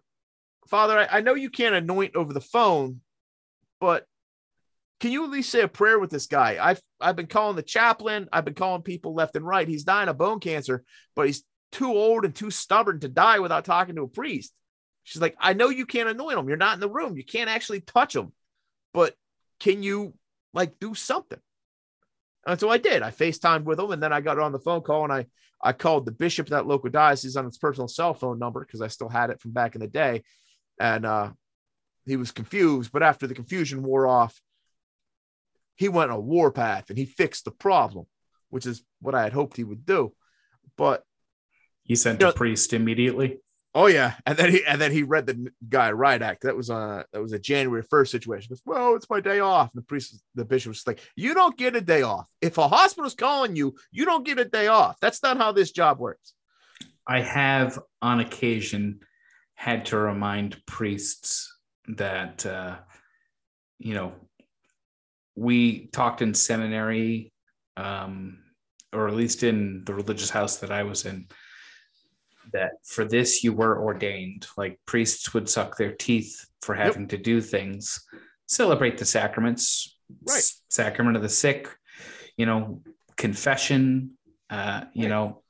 [0.67, 2.99] "Father, I, I know you can't anoint over the phone,
[3.79, 4.05] but
[4.99, 6.57] can you at least say a prayer with this guy?
[6.59, 9.67] I've I've been calling the chaplain, I've been calling people left and right.
[9.67, 10.83] He's dying of bone cancer,
[11.15, 14.53] but he's too old and too stubborn to die without talking to a priest.
[15.03, 16.47] She's like, I know you can't anoint him.
[16.47, 17.15] You're not in the room.
[17.15, 18.33] You can't actually touch him,
[18.93, 19.13] but
[19.59, 20.13] can you
[20.53, 21.39] like do something?
[22.45, 23.03] And so I did.
[23.03, 25.27] I FaceTimed with him, and then I got on the phone call and I
[25.61, 28.81] I called the bishop of that local diocese on his personal cell phone number because
[28.81, 30.23] I still had it from back in the day,
[30.79, 31.31] and uh,
[32.05, 32.91] he was confused.
[32.91, 34.39] But after the confusion wore off,
[35.77, 38.05] he went on a warpath and he fixed the problem.
[38.49, 40.13] which is what I had hoped he would do.
[40.77, 41.03] But
[41.83, 43.39] he sent you know, a priest immediately.
[43.75, 46.43] Oh yeah, and then he and then he read the guy riot act.
[46.43, 48.49] That was a that was a January first situation.
[48.49, 49.69] Goes, well, it's my day off.
[49.73, 52.27] And the priest, the bishop was like, you don't get a day off.
[52.41, 54.97] If a hospital's calling you, you don't get a day off.
[54.99, 56.33] That's not how this job works.
[57.05, 59.01] I have on occasion
[59.53, 61.53] had to remind priests
[61.87, 62.77] that uh,
[63.77, 64.13] you know
[65.37, 67.31] we talked in seminary,
[67.77, 68.39] um,
[68.91, 71.27] or at least in the religious house that I was in
[72.53, 74.47] that for this you were ordained.
[74.57, 77.09] Like priests would suck their teeth for having yep.
[77.09, 78.05] to do things,
[78.47, 80.51] celebrate the sacraments, right?
[80.69, 81.69] Sacrament of the sick,
[82.35, 82.81] you know,
[83.15, 84.11] confession.
[84.49, 85.09] Uh, you right.
[85.09, 85.43] know,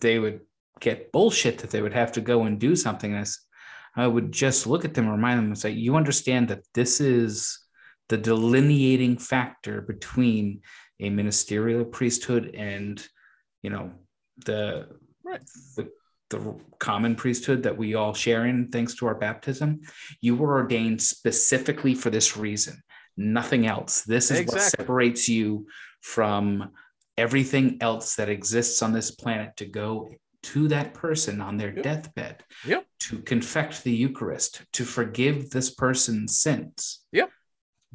[0.00, 0.40] they would
[0.80, 3.14] get bullshit that they would have to go and do something.
[3.14, 3.26] And
[3.94, 7.65] I would just look at them remind them and say, you understand that this is
[8.08, 10.60] the delineating factor between
[11.00, 13.06] a ministerial priesthood and,
[13.62, 13.92] you know,
[14.44, 14.88] the
[15.24, 15.40] right.
[15.76, 15.90] the
[16.30, 19.80] the common priesthood that we all share in thanks to our baptism
[20.20, 22.82] you were ordained specifically for this reason
[23.16, 24.60] nothing else this is exactly.
[24.60, 25.66] what separates you
[26.00, 26.70] from
[27.16, 30.08] everything else that exists on this planet to go
[30.42, 31.82] to that person on their yep.
[31.82, 32.84] deathbed yep.
[32.98, 37.30] to confect the eucharist to forgive this person's sins yep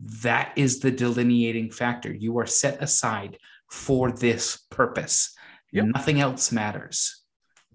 [0.04, 3.38] that is the delineating factor you are set aside
[3.70, 5.36] for this purpose
[5.72, 5.86] yep.
[5.86, 7.22] nothing else matters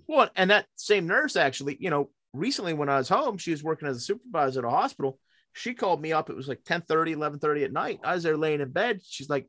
[0.07, 3.65] well, and that same nurse actually, you know, recently when I was home, she was
[3.65, 5.19] working as a supervisor at a hospital.
[5.53, 6.31] She called me up.
[6.31, 8.01] It was like 10 30, 11 30 at night.
[8.05, 9.01] I was there laying in bed.
[9.05, 9.49] She's like,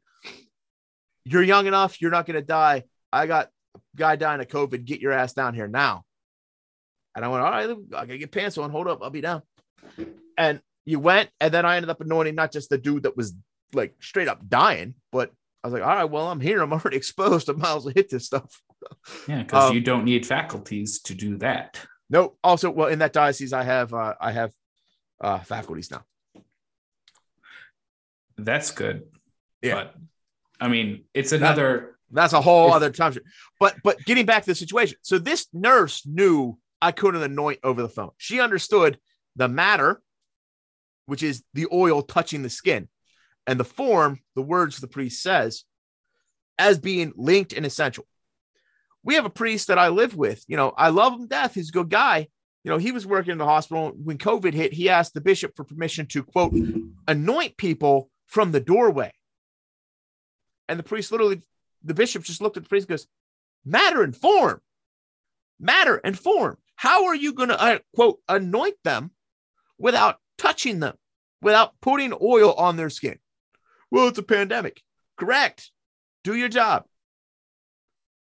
[1.26, 2.02] You're young enough.
[2.02, 2.84] You're not going to die.
[3.12, 4.86] I got a guy dying of COVID.
[4.86, 6.04] Get your ass down here now.
[7.16, 8.72] And I went, All right, I got to get pants on.
[8.72, 9.04] Hold up.
[9.04, 9.44] I'll be down.
[10.38, 11.30] And you went.
[11.40, 13.36] And then I ended up anointing not just the dude that was
[13.74, 15.32] like straight up dying, but
[15.64, 16.62] I was like, All right, well, I'm here.
[16.62, 17.50] I'm already exposed.
[17.50, 18.62] I might as well hit this stuff.
[19.28, 21.82] Yeah, because um, you don't need faculties to do that.
[22.12, 22.36] No.
[22.44, 24.54] Also, well, in that diocese, I have uh, I have
[25.20, 26.04] uh, faculties now.
[28.38, 29.08] That's good.
[29.64, 29.74] Yeah.
[29.74, 29.96] But
[30.62, 31.98] I mean, it's another.
[32.12, 33.16] That, that's a whole other time.
[33.60, 37.82] But but getting back to the situation, so this nurse knew I couldn't anoint over
[37.82, 38.12] the phone.
[38.18, 39.00] She understood
[39.36, 40.02] the matter,
[41.08, 42.88] which is the oil touching the skin,
[43.48, 45.64] and the form, the words the priest says,
[46.60, 48.06] as being linked and essential
[49.08, 50.44] we have a priest that I live with.
[50.50, 51.54] You know, I love him death.
[51.54, 52.28] He's a good guy.
[52.66, 54.74] You know, he was working in the hospital when COVID hit.
[54.74, 56.54] He asked the bishop for permission to quote
[57.08, 59.14] anoint people from the doorway.
[60.68, 61.42] And the priest literally,
[61.86, 63.08] the bishop just looked at the priest and goes,
[63.64, 64.60] matter and form,
[65.58, 66.58] matter and form.
[66.76, 69.12] How are you going to uh, quote anoint them
[69.80, 70.96] without touching them,
[71.42, 73.20] without putting oil on their skin?
[73.92, 74.82] Well, it's a pandemic.
[75.18, 75.72] Correct.
[76.24, 76.86] Do your job.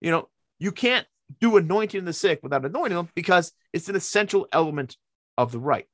[0.00, 1.06] You know, you can't
[1.40, 4.96] do anointing the sick without anointing them because it's an essential element
[5.38, 5.88] of the rite.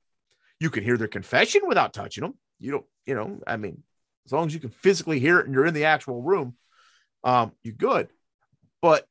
[0.60, 2.34] You can hear their confession without touching them.
[2.58, 3.82] You don't, you know, I mean,
[4.26, 6.56] as long as you can physically hear it and you're in the actual room,
[7.24, 8.08] um, you're good.
[8.82, 9.06] But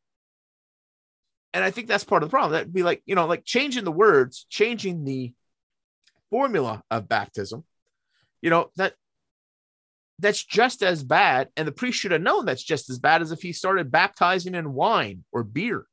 [1.54, 2.52] and I think that's part of the problem.
[2.52, 5.34] That'd be like, you know, like changing the words, changing the
[6.30, 7.64] formula of baptism,
[8.42, 8.94] you know, that
[10.20, 11.50] that's just as bad.
[11.56, 14.56] And the priest should have known that's just as bad as if he started baptizing
[14.56, 15.86] in wine or beer.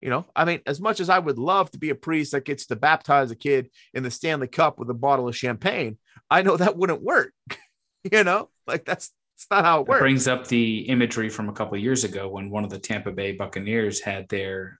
[0.00, 2.44] You know, I mean, as much as I would love to be a priest that
[2.44, 5.96] gets to baptize a kid in the Stanley Cup with a bottle of champagne,
[6.30, 7.32] I know that wouldn't work.
[8.12, 10.00] you know, like that's it's not how it works.
[10.00, 13.10] It brings up the imagery from a couple years ago when one of the Tampa
[13.12, 14.78] Bay Buccaneers had their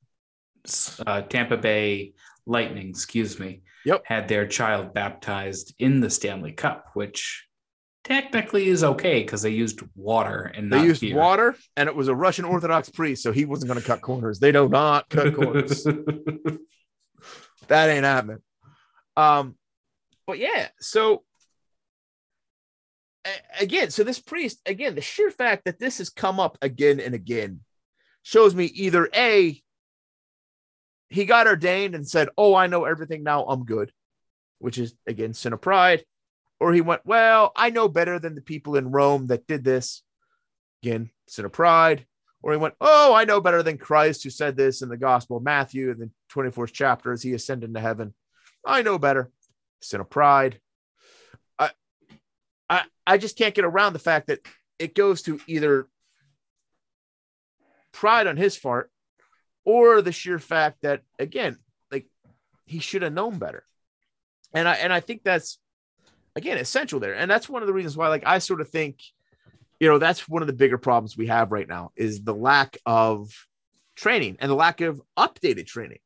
[1.07, 2.13] uh, Tampa Bay
[2.47, 4.03] Lightning, excuse me, yep.
[4.05, 7.47] had their child baptized in the Stanley Cup, which
[8.05, 11.17] technically is okay because they used water and they used beer.
[11.17, 14.39] water and it was a Russian Orthodox priest, so he wasn't going to cut corners.
[14.39, 15.85] They do not cut corners.
[17.69, 18.39] that ain't happening.
[19.17, 19.57] Um,
[20.27, 21.23] but yeah, so
[23.59, 27.15] again, so this priest, again, the sheer fact that this has come up again and
[27.15, 27.61] again
[28.23, 29.61] shows me either a
[31.15, 33.45] he got ordained and said, "Oh, I know everything now.
[33.45, 33.93] I'm good,"
[34.59, 36.05] which is again sin of pride
[36.61, 40.03] or he went, Well, I know better than the people in Rome that did this.
[40.83, 42.07] Again, sin of pride.
[42.43, 45.39] Or he went, Oh, I know better than Christ who said this in the Gospel
[45.39, 48.15] of Matthew in the 24th chapter as he ascended into heaven.
[48.65, 49.31] I know better.
[49.83, 50.61] Sin of pride.
[51.59, 51.71] I,
[52.71, 54.41] I, I just can't get around the fact that
[54.79, 55.87] it goes to either
[57.93, 58.91] pride on his part
[59.65, 61.59] or the sheer fact that, again,
[61.91, 62.07] like
[62.67, 63.65] he should have known better.
[64.53, 65.59] And I and I think that's
[66.37, 68.99] again essential there and that's one of the reasons why like i sort of think
[69.81, 72.79] you know, that's one of the bigger problems we have right now is the lack
[72.87, 73.31] of
[73.97, 75.99] training and the lack of updated training.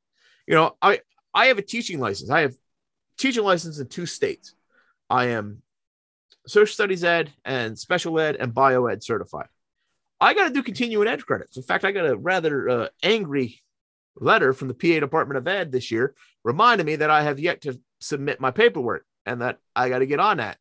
[0.47, 1.01] You know, I
[1.35, 2.31] I have a teaching license.
[2.31, 2.55] I have
[3.19, 4.55] teaching license in two states.
[5.11, 5.63] I am
[6.47, 9.49] social studies ed and special ed and bio ed certified.
[10.21, 11.57] I got to do continuing ed credits.
[11.57, 13.61] In fact, I got a rather uh, angry
[14.17, 16.15] letter from the PA Department of Ed this year
[16.45, 20.07] reminding me that I have yet to submit my paperwork and that I got to
[20.07, 20.59] get on that.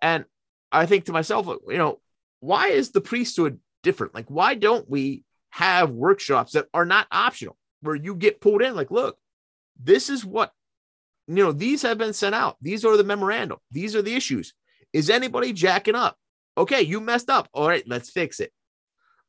[0.00, 0.24] And
[0.70, 2.00] I think to myself, you know,
[2.40, 4.14] why is the priesthood different?
[4.14, 8.76] Like, why don't we have workshops that are not optional where you get pulled in?
[8.76, 9.18] Like, look,
[9.82, 10.52] this is what,
[11.26, 12.56] you know, these have been sent out.
[12.60, 13.58] These are the memorandum.
[13.70, 14.54] These are the issues.
[14.92, 16.16] Is anybody jacking up?
[16.56, 17.48] Okay, you messed up.
[17.52, 18.52] All right, let's fix it.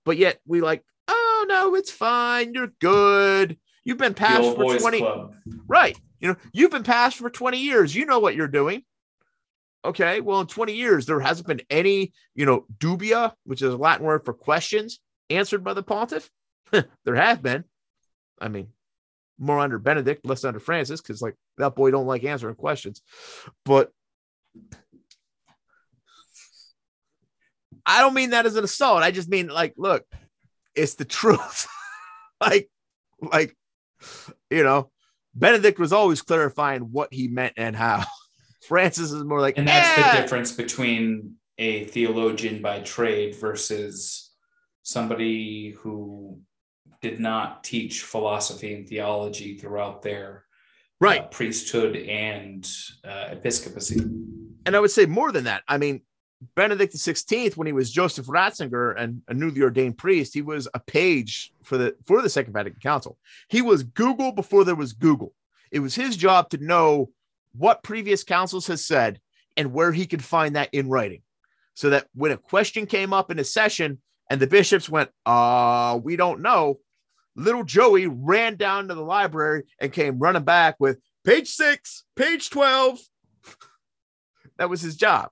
[0.10, 2.55] But yet we like, oh no, it's fine.
[2.55, 3.60] You're good.
[3.84, 4.97] You've been passed for 20.
[4.97, 5.36] Club.
[5.68, 5.95] Right.
[6.20, 7.93] You know, you've been passed for 20 years.
[7.93, 8.82] You know what you're doing.
[9.86, 10.20] Okay.
[10.20, 14.03] Well, in 20 years, there hasn't been any, you know, dubia, which is a Latin
[14.03, 14.99] word for questions,
[15.30, 16.32] answered by the pontiff.
[16.72, 17.64] there have been.
[18.41, 18.70] I mean,
[19.38, 23.03] more under Benedict, less under Francis, because like that boy don't like answering questions.
[23.64, 23.91] But
[27.89, 29.01] I don't mean that as an assault.
[29.01, 30.05] I just mean like, look,
[30.75, 31.67] it's the truth.
[32.41, 32.69] like,
[33.19, 33.57] like,
[34.51, 34.91] you know,
[35.33, 38.05] Benedict was always clarifying what he meant and how.
[38.67, 40.15] Francis is more like, and that's eh.
[40.15, 44.31] the difference between a theologian by trade versus
[44.83, 46.39] somebody who
[47.01, 50.45] did not teach philosophy and theology throughout their
[51.01, 52.69] right uh, priesthood and
[53.03, 53.99] uh, episcopacy.
[54.65, 55.63] And I would say more than that.
[55.67, 56.01] I mean,
[56.55, 60.79] Benedict XVI, when he was Joseph Ratzinger and a newly ordained priest, he was a
[60.79, 63.17] page for the for the Second Vatican Council.
[63.49, 65.33] He was Google before there was Google.
[65.71, 67.09] It was his job to know
[67.53, 69.19] what previous councils has said
[69.57, 71.21] and where he could find that in writing.
[71.73, 75.99] So that when a question came up in a session and the bishops went, uh,
[76.01, 76.79] we don't know,
[77.35, 82.49] little Joey ran down to the library and came running back with page six, page
[82.49, 82.99] 12.
[84.57, 85.31] that was his job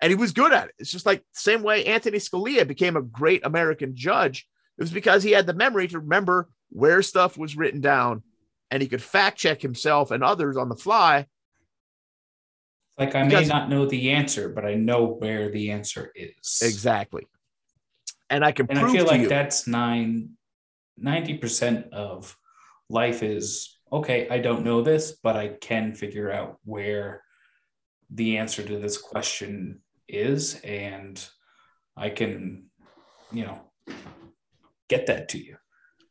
[0.00, 0.74] and he was good at it.
[0.78, 4.46] It's just like the same way Anthony Scalia became a great American judge.
[4.78, 8.22] It was because he had the memory to remember where stuff was written down
[8.70, 11.26] and he could fact check himself and others on the fly.
[12.98, 16.60] Like I may not know the answer, but I know where the answer is.
[16.62, 17.26] Exactly.
[18.28, 20.30] And I can and I feel like you, that's nine
[21.02, 22.36] 90% of
[22.88, 27.22] life is okay, I don't know this, but I can figure out where
[28.10, 31.28] the answer to this question is and
[31.96, 32.66] i can
[33.32, 33.60] you know
[34.88, 35.56] get that to you.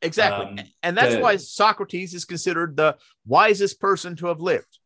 [0.01, 0.45] Exactly.
[0.45, 4.79] Um, and that's the, why socrates is considered the wisest person to have lived.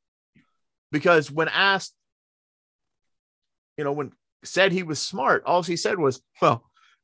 [0.91, 1.93] Because when asked
[3.77, 4.11] you know when
[4.43, 6.63] said he was smart all he said was well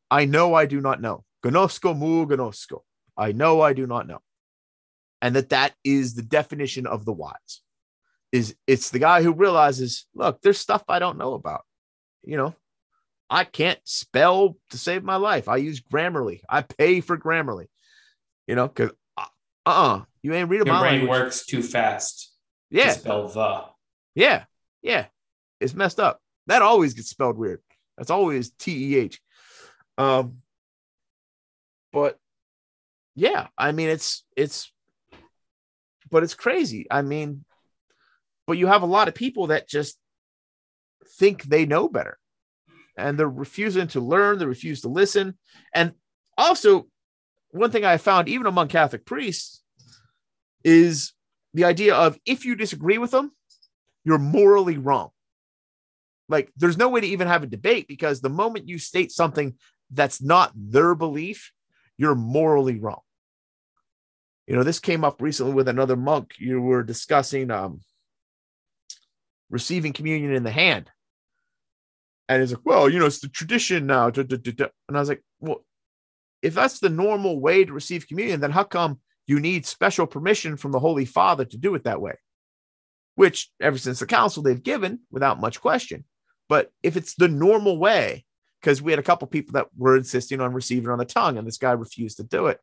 [0.10, 1.24] i know i do not know.
[1.44, 2.82] Gnosco mu gnosco
[3.18, 4.20] i know i do not know.
[5.22, 7.62] And that that is the definition of the wise
[8.32, 11.64] is it's the guy who realizes look there's stuff i don't know about
[12.26, 12.56] you know,
[13.30, 15.48] I can't spell to save my life.
[15.48, 16.42] I use Grammarly.
[16.50, 17.68] I pay for Grammarly.
[18.48, 19.26] You know, because uh
[19.66, 21.10] uh-uh, you ain't reading Your my brain language.
[21.10, 22.32] works too fast.
[22.70, 22.92] Yeah.
[22.92, 23.64] spell the.
[24.14, 24.44] Yeah.
[24.82, 25.06] Yeah.
[25.60, 26.20] It's messed up.
[26.48, 27.62] That always gets spelled weird.
[27.98, 29.20] That's always T E H.
[29.98, 30.42] Um,
[31.92, 32.20] but
[33.16, 34.72] yeah, I mean, it's it's,
[36.12, 36.86] but it's crazy.
[36.92, 37.46] I mean,
[38.46, 39.98] but you have a lot of people that just
[41.08, 42.18] think they know better
[42.98, 45.38] and they're refusing to learn, they refuse to listen.
[45.74, 45.94] And
[46.38, 46.88] also,
[47.52, 49.62] one thing I found, even among Catholic priests,
[50.64, 51.14] is
[51.54, 53.32] the idea of if you disagree with them,
[54.04, 55.10] you're morally wrong.
[56.28, 59.56] Like, there's no way to even have a debate because the moment you state something
[59.92, 61.52] that's not their belief,
[61.98, 63.02] you're morally wrong.
[64.48, 66.34] You know, this came up recently with another monk.
[66.40, 67.82] You were discussing um,
[69.50, 70.90] receiving communion in the hand.
[72.28, 74.08] And he's like, well, you know, it's the tradition now.
[74.08, 75.64] And I was like, well,
[76.42, 80.58] if that's the normal way to receive communion, then how come you need special permission
[80.58, 82.16] from the Holy Father to do it that way?
[83.16, 86.04] Which, ever since the council, they've given without much question.
[86.50, 88.26] But if it's the normal way,
[88.62, 91.48] because we had a couple people that were insisting on receiving on the tongue, and
[91.48, 92.60] this guy refused to do it.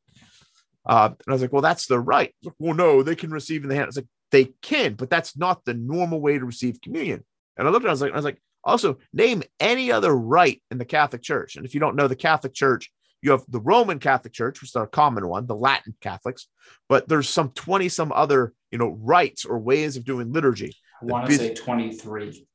[0.85, 2.35] Uh, and I was like, well, that's the right.
[2.43, 3.89] Like, well, no, they can receive in the hand.
[3.89, 7.25] It's like they can, but that's not the normal way to receive communion.
[7.57, 10.15] And I looked at it, I was like, I was like, also, name any other
[10.15, 11.57] rite in the Catholic Church.
[11.57, 12.91] And if you don't know the Catholic Church,
[13.21, 16.49] you have the Roman Catholic Church, which is our common one, the Latin Catholics,
[16.89, 20.77] but there's some 20 some other, you know, rites or ways of doing liturgy.
[21.01, 22.47] I want to say 23.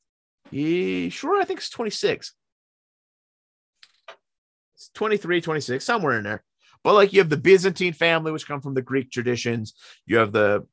[0.52, 2.34] Yeah, sure, I think it's 26.
[4.94, 6.44] 23, 26, somewhere in there.
[6.84, 9.74] But like you have the Byzantine family, which come from the Greek traditions.
[10.06, 10.66] You have the,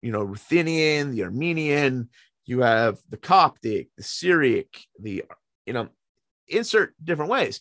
[0.00, 2.08] you know, Ruthenian, the Armenian.
[2.46, 4.68] You have the Coptic, the Syriac,
[5.00, 5.24] the,
[5.66, 5.88] you know,
[6.48, 7.60] insert different ways.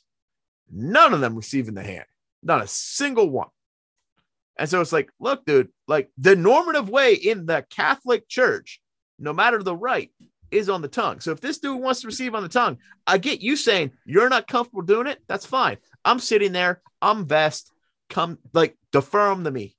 [0.72, 2.06] None of them receiving the hand.
[2.44, 3.50] Not a single one.
[4.58, 8.80] And so it's like, look, dude, like the normative way in the Catholic Church,
[9.20, 10.12] no matter the rite,
[10.52, 11.20] is on the tongue.
[11.20, 12.78] So if this dude wants to receive on the tongue,
[13.08, 15.20] I get you saying you're not comfortable doing it.
[15.28, 15.78] That's fine.
[16.06, 16.82] I'm sitting there.
[17.02, 17.72] I'm vest.
[18.10, 19.76] Come like defer him to me.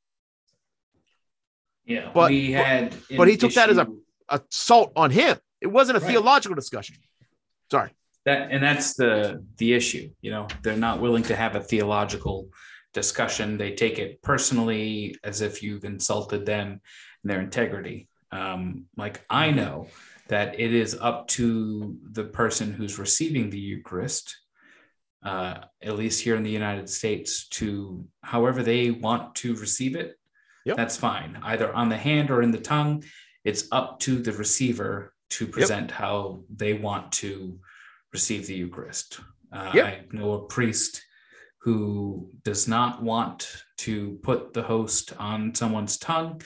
[1.84, 5.36] Yeah, But- we had, but he took that as a- issue- Assault on him.
[5.60, 6.10] It wasn't a Right.
[6.10, 6.96] theological discussion.
[7.70, 7.90] Sorry.
[8.24, 12.48] that and that's the the issue you know they're not willing to have a theological
[12.92, 16.80] discussion they take it personally as if you've insulted them
[17.22, 19.86] and their integrity um, like i know
[20.28, 24.36] that it is up to the person who's receiving the eucharist
[25.24, 30.18] uh, at least here in the united states to however they want to receive it
[30.64, 30.76] Yep.
[30.78, 33.04] that's fine either on the hand or in the tongue
[33.46, 37.58] it's up to the receiver to present how they want to
[38.12, 39.20] receive the Eucharist.
[39.52, 39.84] Uh, Yep.
[39.86, 41.02] I know a priest
[41.64, 43.40] who does not want
[43.78, 46.40] to put the host on someone's tongue.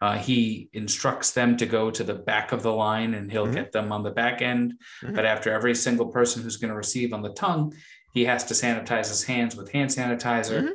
[0.00, 3.54] Uh, he instructs them to go to the back of the line and he'll Mhm.
[3.54, 4.74] get them on the back end.
[5.02, 5.14] Mhm.
[5.14, 7.74] But after every single person who's going to receive on the tongue,
[8.12, 10.72] he has to sanitize his hands with hand sanitizer Mhm.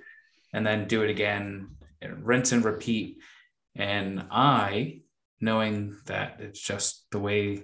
[0.54, 3.18] and then do it again, and rinse and repeat.
[3.76, 5.02] And I,
[5.42, 7.64] knowing that it's just the way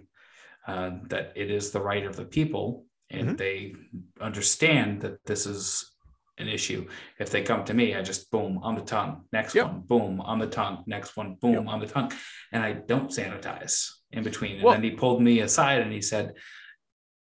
[0.67, 3.37] uh, that it is the right of the people, and Mhm.
[3.37, 3.75] they
[4.19, 5.91] understand that this is
[6.39, 6.87] an issue.
[7.19, 9.67] If they come to me, I just boom on the tongue, next Yep.
[9.67, 11.67] one, boom on the tongue, next one, boom Yep.
[11.67, 12.11] on the tongue,
[12.51, 14.55] and I don't sanitize in between.
[14.55, 16.33] And Well- then he pulled me aside and he said,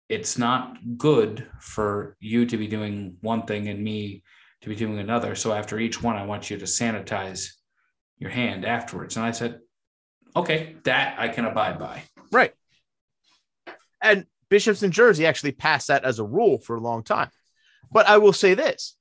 [0.09, 4.25] "It's not good for you to be doing one thing and me
[4.63, 5.37] to be doing another.
[5.37, 7.53] So after each one, I want you to sanitize
[8.19, 9.61] your hand afterwards." And I said,
[10.39, 12.53] "Okay, that I can abide by." Right.
[14.03, 17.31] And bishops in Jersey actually passed that as a rule for a long time.
[17.91, 18.97] But I will say this.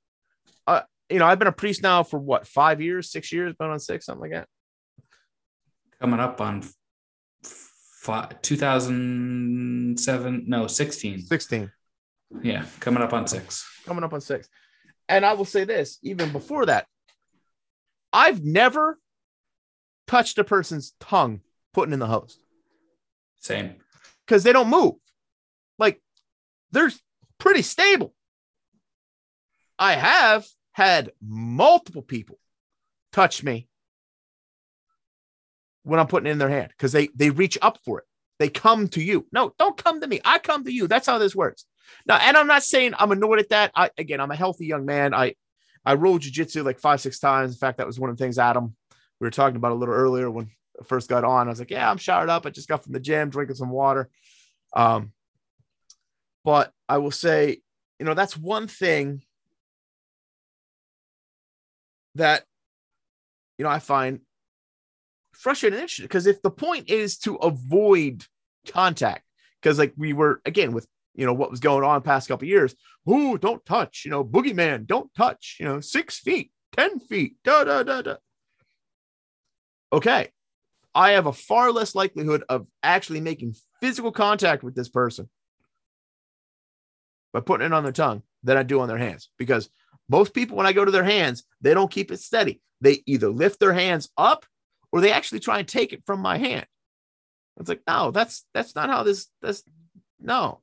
[0.66, 3.70] Uh, you know, I've been a priest now for what, five years, six years, been
[3.70, 4.48] on six, something like that.
[6.00, 6.62] coming up on
[7.44, 11.70] f- 2007 no 16 16.
[12.42, 14.48] yeah coming up on six coming up on six.
[15.08, 16.86] And I will say this even before that,
[18.12, 18.98] I've never
[20.08, 21.40] touched a person's tongue
[21.72, 22.40] putting in the host
[23.40, 23.76] same
[24.26, 24.94] because they don't move.
[25.78, 26.00] Like
[26.70, 26.90] they're
[27.38, 28.14] pretty stable.
[29.78, 32.38] I have had multiple people
[33.12, 33.68] touch me
[35.84, 38.04] when I'm putting in their hand because they they reach up for it.
[38.38, 39.26] They come to you.
[39.32, 40.20] No, don't come to me.
[40.24, 40.86] I come to you.
[40.86, 41.64] That's how this works.
[42.06, 43.72] Now, and I'm not saying I'm annoyed at that.
[43.74, 45.14] I again, I'm a healthy young man.
[45.14, 45.34] I
[45.84, 47.52] I rolled jujitsu like five, six times.
[47.52, 48.76] In fact, that was one of the things Adam
[49.20, 50.50] we were talking about a little earlier when
[50.80, 51.48] I first got on.
[51.48, 52.46] I was like, yeah, I'm showered up.
[52.46, 54.08] I just got from the gym, drinking some water.
[54.74, 55.12] Um,
[56.44, 57.60] but I will say,
[57.98, 59.22] you know, that's one thing
[62.14, 62.44] that
[63.56, 64.20] you know I find
[65.32, 68.24] frustrating and interesting because if the point is to avoid
[68.68, 69.24] contact,
[69.60, 72.74] because like we were again with you know what was going on past couple years,
[73.06, 77.64] oh, don't touch, you know, boogeyman, don't touch, you know, six feet, ten feet, da
[77.64, 78.16] da da da.
[79.92, 80.28] Okay,
[80.94, 85.28] I have a far less likelihood of actually making physical contact with this person
[87.32, 89.70] by putting it on their tongue than I do on their hands because
[90.08, 92.60] most people, when I go to their hands, they don't keep it steady.
[92.80, 94.46] They either lift their hands up
[94.92, 96.66] or they actually try and take it from my hand.
[97.58, 99.62] It's like, no, that's that's not how this that's
[100.20, 100.60] no.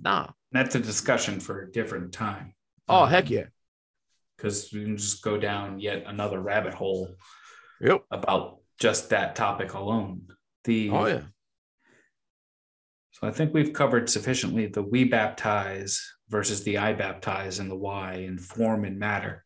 [0.00, 0.32] No.
[0.52, 2.54] that's a discussion for a different time
[2.88, 3.40] Oh, heck yeah.
[3.40, 3.48] Um,
[4.36, 7.16] because we can just go down yet another rabbit hole
[7.80, 8.04] Yep.
[8.10, 10.22] about just that topic alone
[10.64, 11.22] the Oh yeah.
[13.12, 17.76] so i think we've covered sufficiently the we baptize versus the i baptize and the
[17.76, 19.44] why and form and matter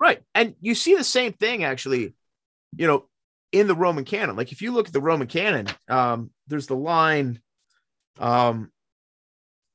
[0.00, 0.20] Right.
[0.34, 2.14] And you see the same thing actually,
[2.76, 3.08] you know,
[3.52, 4.36] in the Roman canon.
[4.36, 7.40] Like if you look at the Roman canon, um, there's the line,
[8.18, 8.70] um,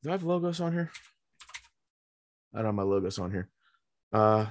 [0.04, 0.92] do I have Logos on here?
[2.54, 3.50] I don't have my Logos on here.
[4.12, 4.48] Uh,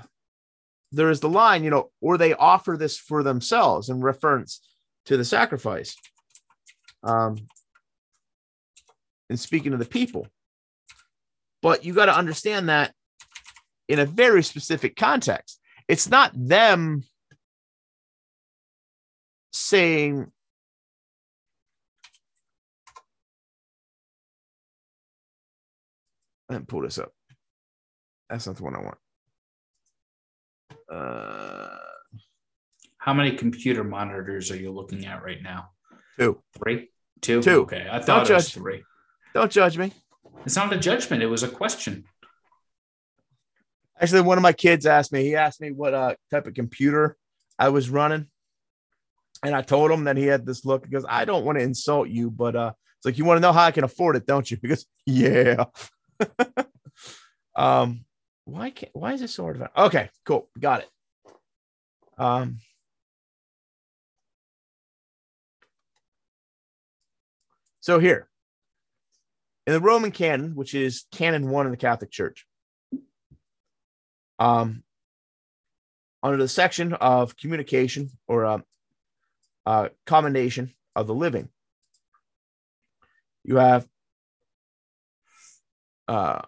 [0.92, 4.60] there is the line, you know, or they offer this for themselves in reference
[5.06, 5.96] to the sacrifice.
[7.02, 7.36] Um,
[9.28, 10.26] and speaking of the people,
[11.60, 12.94] but you got to understand that
[13.88, 15.60] in a very specific context.
[15.88, 17.04] It's not them
[19.52, 20.30] saying,
[26.50, 27.12] me pull this up.
[28.28, 28.98] That's not the one I want.
[30.92, 31.68] Uh,
[32.98, 35.70] How many computer monitors are you looking at right now?
[36.18, 36.42] two.
[36.62, 36.88] Three?
[37.20, 37.42] Two?
[37.42, 37.60] Two.
[37.62, 37.86] Okay.
[37.90, 38.54] I thought Don't it was judge.
[38.54, 38.82] three.
[39.34, 39.92] Don't judge me.
[40.46, 41.22] It's not a judgment.
[41.22, 42.04] It was a question.
[44.00, 45.22] Actually, one of my kids asked me.
[45.24, 47.16] He asked me what uh, type of computer
[47.58, 48.26] I was running,
[49.44, 52.08] and I told him that he had this look because I don't want to insult
[52.08, 54.48] you, but uh, it's like you want to know how I can afford it, don't
[54.48, 54.56] you?
[54.62, 55.64] Because yeah.
[57.56, 58.04] um,
[58.48, 58.94] why can't?
[58.94, 59.62] Why is this so hard?
[59.76, 60.88] Okay, cool, got it.
[62.16, 62.60] Um.
[67.80, 68.28] So here,
[69.66, 72.46] in the Roman canon, which is canon one in the Catholic Church,
[74.38, 74.82] um,
[76.22, 78.58] under the section of communication or uh,
[79.66, 81.50] uh, commendation of the living,
[83.44, 83.86] you have
[86.08, 86.42] uh,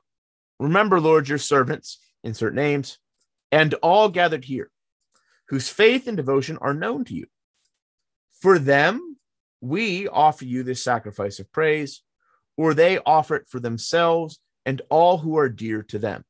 [0.61, 2.99] remember, Lord, your servants, insert names,
[3.51, 4.71] and all gathered here,
[5.49, 7.27] whose faith and devotion are known to you.
[8.41, 9.17] For them,
[9.61, 12.03] we offer you this sacrifice of praise,
[12.57, 16.25] or they offer it for themselves and all who are dear to them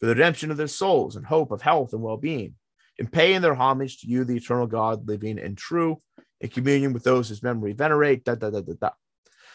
[0.00, 2.54] for the redemption of their souls and hope of health and well being,
[2.98, 6.00] in paying their homage to you, the eternal God, living and true,
[6.40, 8.24] in communion with those whose memory venerate.
[8.24, 8.90] Da, da, da, da, da.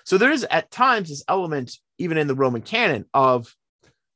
[0.06, 3.53] So there is at times this element, even in the Roman canon, of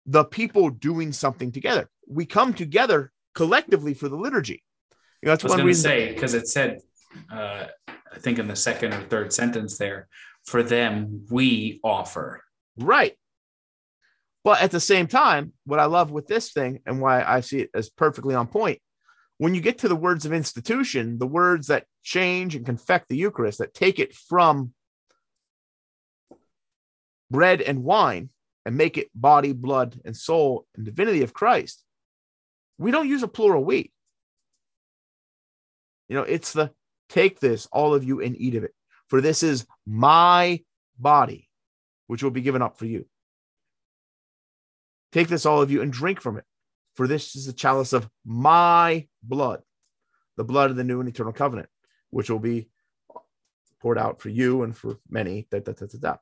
[0.06, 1.90] the people doing something together.
[2.08, 4.64] We come together collectively for the liturgy.
[5.22, 5.84] You know, that's I was one going to reason.
[5.84, 6.80] say, because it said,
[7.32, 10.08] uh, I think in the second or third sentence there,
[10.46, 12.42] for them, we offer.
[12.78, 13.16] Right.
[14.44, 17.60] But at the same time, what I love with this thing and why I see
[17.60, 18.80] it as perfectly on point,
[19.38, 23.18] when you get to the words of institution, the words that change and confect the
[23.18, 24.74] Eucharist, that take it from
[27.30, 28.30] bread and wine
[28.70, 31.84] and make it body, blood, and soul and divinity of Christ,
[32.78, 33.92] we don't use a plural we.
[36.08, 36.70] You know, it's the
[37.10, 38.76] take this, all of you, and eat of it.
[39.08, 40.64] For this is my
[41.00, 41.50] body,
[42.06, 43.08] which will be given up for you.
[45.14, 46.46] Take this, all of you, and drink from it.
[46.96, 49.64] For this is the chalice of my blood,
[50.38, 51.70] the blood of the new and eternal covenant,
[52.12, 52.70] which will be
[53.82, 55.48] poured out for you and for many.
[55.50, 56.16] Da, da, da, da, da.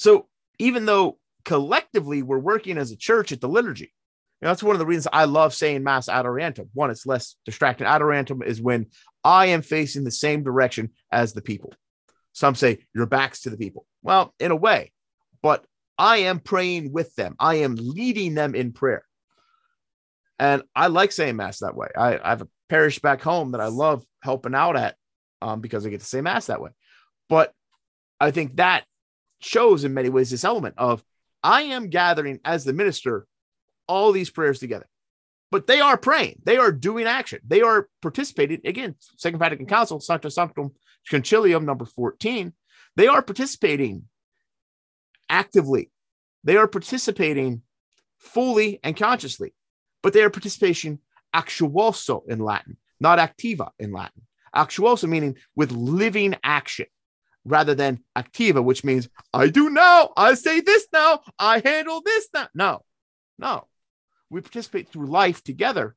[0.00, 0.28] So
[0.58, 3.92] even though collectively we're working as a church at the liturgy,
[4.40, 6.68] you know, that's one of the reasons I love saying Mass ad orientem.
[6.72, 7.86] One, it's less distracting.
[7.86, 8.86] Ad orientem is when
[9.22, 11.74] I am facing the same direction as the people.
[12.32, 13.84] Some say your back's to the people.
[14.02, 14.92] Well, in a way,
[15.42, 15.66] but
[15.98, 17.36] I am praying with them.
[17.38, 19.04] I am leading them in prayer.
[20.38, 21.88] And I like saying Mass that way.
[21.94, 24.96] I, I have a parish back home that I love helping out at
[25.42, 26.70] um, because I get to say Mass that way.
[27.28, 27.52] But
[28.18, 28.84] I think that
[29.40, 31.02] shows in many ways this element of
[31.42, 33.26] I am gathering as the minister
[33.88, 34.86] all these prayers together.
[35.50, 38.60] But they are praying, they are doing action, they are participating.
[38.64, 40.72] Again, Second Vatican Council, Sacrosanctum
[41.10, 42.52] Concilium, number 14,
[42.96, 44.04] they are participating
[45.28, 45.90] actively.
[46.44, 47.62] They are participating
[48.18, 49.54] fully and consciously,
[50.02, 51.00] but they are participation
[51.34, 54.22] actuoso in Latin, not activa in Latin.
[54.54, 56.86] Actuoso meaning with living action
[57.44, 62.28] rather than activa, which means I do now, I say this now, I handle this
[62.34, 62.48] now.
[62.54, 62.84] No,
[63.38, 63.66] no.
[64.30, 65.96] We participate through life together.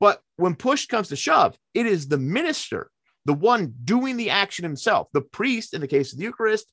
[0.00, 2.90] But when push comes to shove, it is the minister,
[3.24, 6.66] the one doing the action himself, the priest in the case of the Eucharist,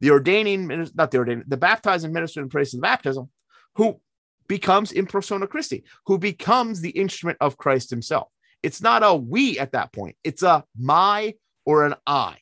[0.00, 3.30] the ordaining, not the ordaining, the baptizing minister in praise of baptism,
[3.74, 4.00] who
[4.48, 8.28] becomes in persona Christi, who becomes the instrument of Christ himself.
[8.62, 11.34] It's not a we at that point, it's a my
[11.64, 12.36] or an I,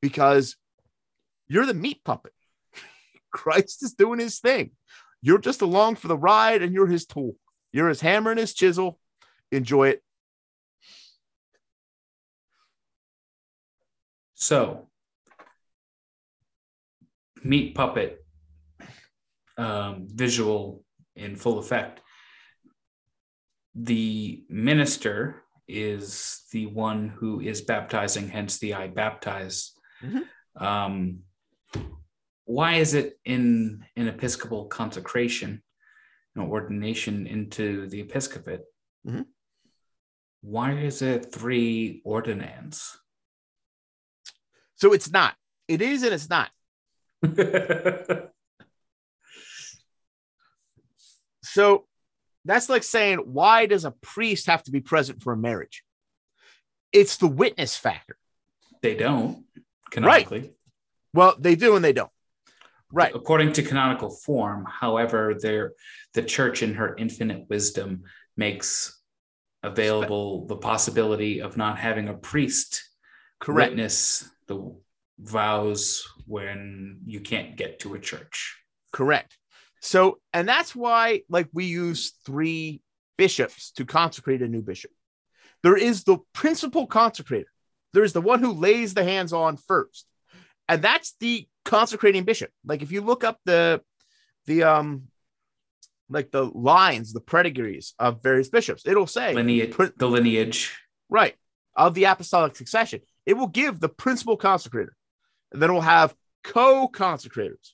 [0.00, 0.56] because
[1.48, 2.32] you're the meat puppet.
[3.32, 4.72] Christ is doing his thing.
[5.20, 7.36] You're just along for the ride and you're his tool.
[7.72, 8.98] You're his hammer and his chisel.
[9.50, 10.02] Enjoy it.
[14.34, 14.88] So,
[17.42, 18.24] meat puppet
[19.58, 20.84] um, visual
[21.16, 22.00] in full effect.
[23.74, 29.72] The minister is the one who is baptizing, hence the I baptize.
[30.02, 30.28] Mhm.
[30.56, 31.22] Um,
[32.44, 35.62] why is it in an Episcopal consecration,
[36.34, 38.62] know, ordination into the episcopate?
[39.06, 39.26] Mhm.
[40.40, 42.96] Why is it three ordinands?
[44.76, 45.36] So it's not.
[45.66, 46.50] It is and it's not.
[51.42, 51.86] So
[52.44, 55.82] that's like saying, why does a priest have to be present for a marriage?
[56.92, 58.16] It's the witness factor.
[58.82, 59.44] they don't
[59.90, 60.52] canonically.
[61.14, 62.10] Well, they do and they don't.
[62.92, 64.66] right according to canonical form.
[64.68, 65.72] However, there
[66.14, 68.04] the church in her infinite wisdom
[68.36, 68.98] makes
[69.62, 72.88] available the possibility of not having a priest
[73.40, 73.70] Correct.
[73.70, 74.74] witness the
[75.18, 78.56] vows when you can't get to a church.
[78.92, 79.36] Correct.
[79.80, 82.80] So, and that's why, like, we use three
[83.16, 84.90] bishops to consecrate a new bishop.
[85.62, 87.44] There is the principal consecrator,
[87.98, 90.06] there is the one who lays the hands on first,
[90.68, 92.48] and that's the consecrating bishop.
[92.64, 93.82] Like, if you look up the,
[94.46, 95.08] the, um,
[96.08, 101.34] like the lines, the pedigrees of various bishops, it'll say lineage, the lineage, right,
[101.74, 103.00] of the apostolic succession.
[103.26, 104.94] It will give the principal consecrator,
[105.50, 106.14] and then we'll have
[106.44, 107.72] co consecrators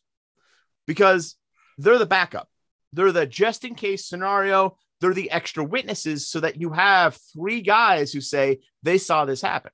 [0.87, 1.37] because
[1.77, 2.49] they're the backup.
[2.95, 4.79] They're the just in case scenario.
[5.03, 9.43] They're the extra witnesses so that you have three guys who say they saw this
[9.43, 9.71] happen.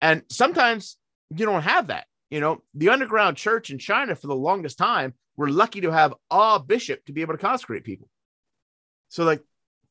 [0.00, 0.96] And sometimes
[1.34, 2.06] you don't have that.
[2.30, 6.14] You know, the underground church in China for the longest time were lucky to have
[6.30, 8.08] a bishop to be able to consecrate people.
[9.08, 9.42] So, like,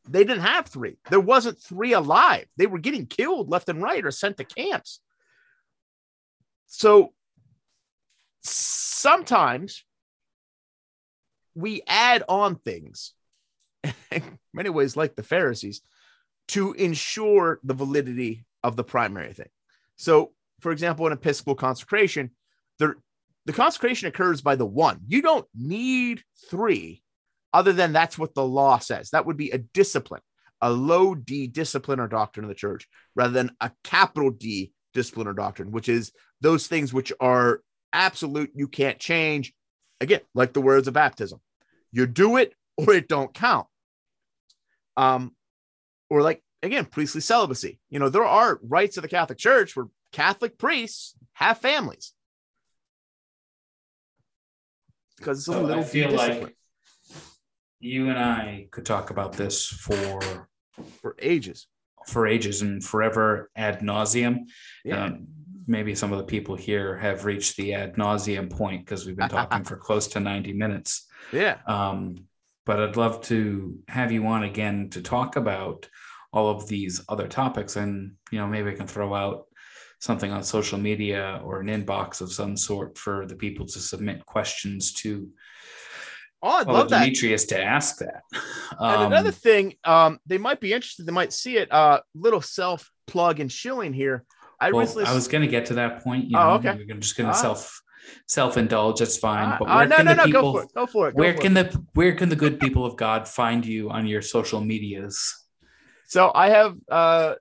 [0.07, 0.97] they didn't have three.
[1.09, 2.45] There wasn't three alive.
[2.57, 5.01] They were getting killed left and right or sent to camps.
[6.67, 7.13] So,
[8.41, 9.83] sometimes
[11.55, 13.13] we add on things,
[14.11, 15.81] in many ways, like the Pharisees,
[16.49, 19.49] to ensure the validity of the primary thing.
[19.99, 20.31] So,
[20.61, 22.31] for example, in Episcopal consecration,
[22.79, 22.95] there,
[23.45, 25.01] the consecration occurs by the one.
[25.05, 27.03] You don't need three,
[27.53, 29.09] other than that's what the law says.
[29.09, 30.21] That would be a discipline,
[30.61, 35.27] a low D discipline or doctrine of the church, rather than a capital D discipline
[35.27, 37.59] or doctrine, which is those things which are
[37.91, 39.53] absolute, you can't change.
[39.99, 41.41] Again, like the words of baptism,
[41.91, 43.67] you do it or it don't count.
[44.95, 45.35] Um,
[46.09, 47.79] or like again, priestly celibacy.
[47.89, 52.13] You know, there are rites of the Catholic Church where Catholic priests have families
[55.17, 56.55] because it's a So little I feel discipline like
[57.79, 60.47] you and I could talk about this for
[61.01, 61.67] for ages.
[62.07, 64.45] for ages and forever ad nauseum.
[64.83, 65.05] Yeah.
[65.05, 65.27] Um,
[65.67, 69.29] maybe some of the people here have reached the ad nauseum point because we've been
[69.29, 71.05] talking for close to 90 minutes.
[71.31, 71.57] Yeah.
[71.67, 72.25] Um,
[72.65, 75.87] but I'd love to have you on again to talk about
[76.31, 77.75] all of these other topics.
[77.75, 79.45] And, you know, maybe I can throw out
[79.99, 84.25] something on social media or an inbox of some sort for the people to submit
[84.25, 85.29] questions to
[86.41, 86.99] Oh, I'd well, love that.
[87.03, 88.21] Demetrius to ask that.
[88.79, 91.05] And Um, another thing, um, they might be interested.
[91.05, 91.69] They might see it.
[91.69, 94.23] Uh, little self plug and shilling here.
[94.57, 95.03] I well, recently.
[95.03, 96.29] I was going to get to that point.
[96.29, 96.77] You Oh, know, okay.
[96.87, 97.33] We're just going Ah.
[97.33, 97.81] to self
[98.25, 99.01] self indulge.
[99.01, 99.49] It's fine.
[99.49, 100.23] Uh, but uh, where no, can no, the no.
[100.23, 100.41] people?
[100.41, 100.73] Go for it.
[100.73, 101.11] Go for it.
[101.15, 101.71] Go where for can it.
[101.73, 105.17] the where can the good people of God find you on your social medias?
[106.09, 107.35] So I have uh,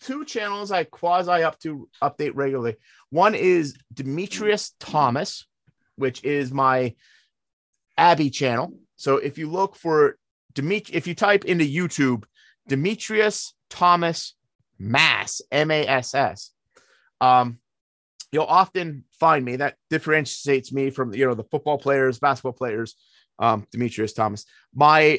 [0.00, 2.76] two channels I quasi up to update regularly.
[3.10, 5.46] One is Demetrius Thomas,
[5.96, 6.94] which is my
[7.98, 8.72] Abby channel.
[8.94, 10.16] So if you look for
[10.54, 12.22] Demet, if you type into YouTube
[12.68, 14.36] Demetrius Thomas
[14.78, 16.50] Mass M A S S,
[17.20, 17.58] um,
[18.30, 19.56] you'll often find me.
[19.56, 22.94] That differentiates me from you know the football players, basketball players.
[23.40, 24.44] Um, Demetrius Thomas.
[24.72, 25.18] My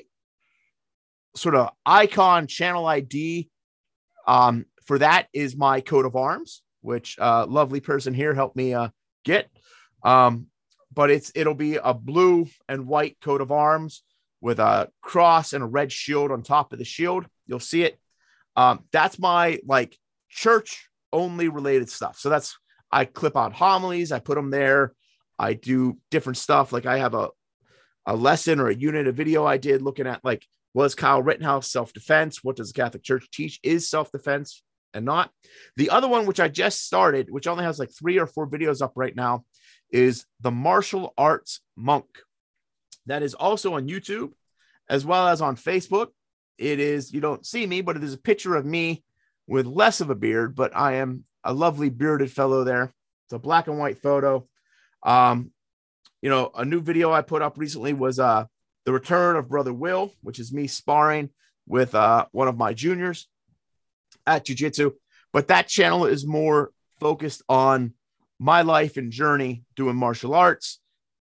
[1.35, 3.49] sort of icon channel ID
[4.27, 8.73] um, for that is my coat of arms, which uh, lovely person here helped me
[8.73, 8.89] uh,
[9.23, 9.49] get.
[10.03, 10.47] Um,
[10.93, 14.03] but it's it'll be a blue and white coat of arms
[14.41, 17.25] with a cross and a red shield on top of the shield.
[17.47, 17.99] You'll see it.
[18.55, 19.97] Um, that's my like
[20.29, 22.17] church only related stuff.
[22.19, 22.57] So that's
[22.91, 24.93] I clip out homilies, I put them there.
[25.37, 26.71] I do different stuff.
[26.71, 27.29] Like I have a
[28.05, 30.45] a lesson or a unit, a video I did looking at like
[30.75, 32.43] was Kyle Rittenhouse self defense?
[32.43, 34.61] What does the Catholic Church teach is self defense
[34.93, 35.31] and not?
[35.77, 38.81] The other one, which I just started, which only has like three or four videos
[38.81, 39.45] up right now,
[39.89, 42.05] is the martial arts monk.
[43.05, 44.33] That is also on YouTube
[44.89, 46.09] as well as on Facebook.
[46.57, 49.01] It is, you don't see me, but it is a picture of me
[49.47, 52.93] with less of a beard, but I am a lovely bearded fellow there.
[53.25, 54.45] It's a black and white photo.
[55.03, 55.51] Um,
[56.21, 58.45] you know, a new video I put up recently was uh
[58.85, 61.29] the return of brother Will, which is me sparring
[61.67, 63.27] with uh one of my juniors
[64.25, 64.91] at jiu-jitsu.
[65.33, 67.93] But that channel is more focused on
[68.39, 70.79] my life and journey doing martial arts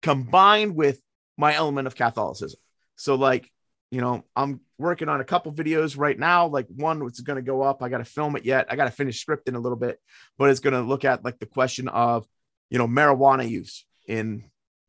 [0.02, 1.02] combined with
[1.38, 2.60] my element of Catholicism.
[2.96, 3.52] So like,
[3.92, 6.48] you know, I'm working on a couple videos right now.
[6.48, 7.82] Like one that's going to go up.
[7.84, 8.68] I got to film it yet.
[8.70, 10.00] I got to finish scripting a little bit,
[10.38, 12.26] but it's going to look at like the question of,
[12.70, 14.44] you know, marijuana use in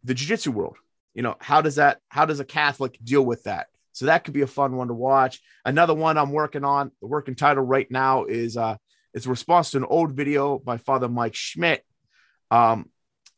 [0.04, 0.76] the jiu-jitsu world.
[1.14, 3.66] You know, how does that, how does a Catholic deal with that?
[3.92, 5.40] So that could be a fun one to watch.
[5.64, 8.76] Another one I'm working on, the working title right now is uh
[9.14, 11.82] it's a response to an old video by Father Mike Schmitz,
[12.50, 12.90] um,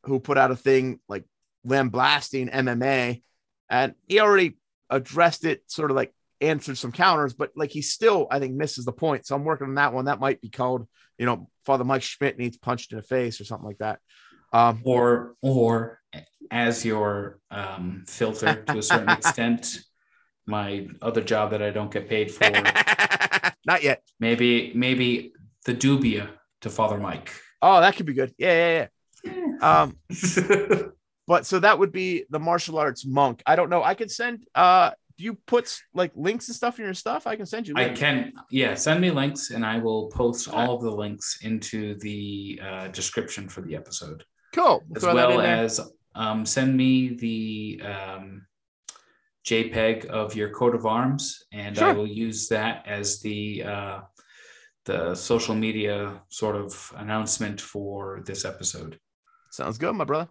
[0.05, 1.25] who put out a thing like
[1.65, 3.23] lambasting MMA,
[3.69, 8.27] and he already addressed it, sort of like answered some counters, but like he still,
[8.31, 9.27] I think, misses the point.
[9.27, 10.07] So I'm working on that one.
[10.07, 10.87] That might be called,
[11.19, 14.01] you know, Father Mike Schmitz needs punched in the face or something like that.
[14.53, 16.00] Um, or or
[16.51, 19.78] as your um, filter to a certain extent,
[20.47, 22.51] my other job that I don't get paid for.
[23.66, 24.03] Not yet.
[24.19, 25.32] Maybe maybe
[25.65, 26.31] the dubia
[26.62, 27.32] to Father Mike.
[27.62, 28.35] Oh, that could be good.
[28.39, 28.87] Yeah, yeah,
[29.24, 29.82] yeah.
[29.82, 29.99] Um,
[31.27, 33.43] but so that would be the martial arts monk.
[33.47, 33.82] I don't know.
[33.82, 34.47] I could send.
[34.55, 37.27] Uh, do you put like links and stuff in your stuff?
[37.27, 37.74] I can send you.
[37.74, 38.01] Links.
[38.01, 38.32] I can.
[38.51, 42.89] Yeah, send me links, and I will post all of the links into the uh,
[42.89, 44.24] description for the episode.
[44.55, 44.82] Cool.
[44.89, 45.81] We'll as well as
[46.15, 48.47] um, send me the um,
[49.45, 51.89] JPEG of your coat of arms, and sure.
[51.89, 54.01] I will use that as the uh,
[54.85, 58.99] the social media sort of announcement for this episode.
[59.51, 60.28] Sounds good, my brother.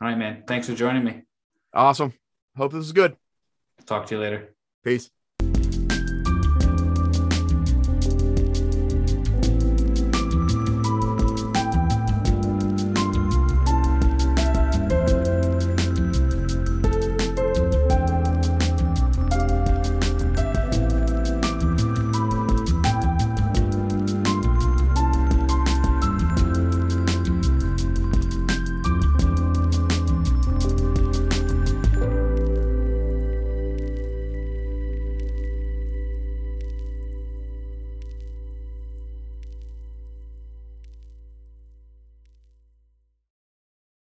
[0.00, 0.44] All right, man.
[0.46, 1.22] Thanks for joining me.
[1.74, 2.12] Awesome.
[2.56, 3.16] Hope this is good.
[3.86, 4.54] Talk to you later.
[4.84, 5.10] Peace.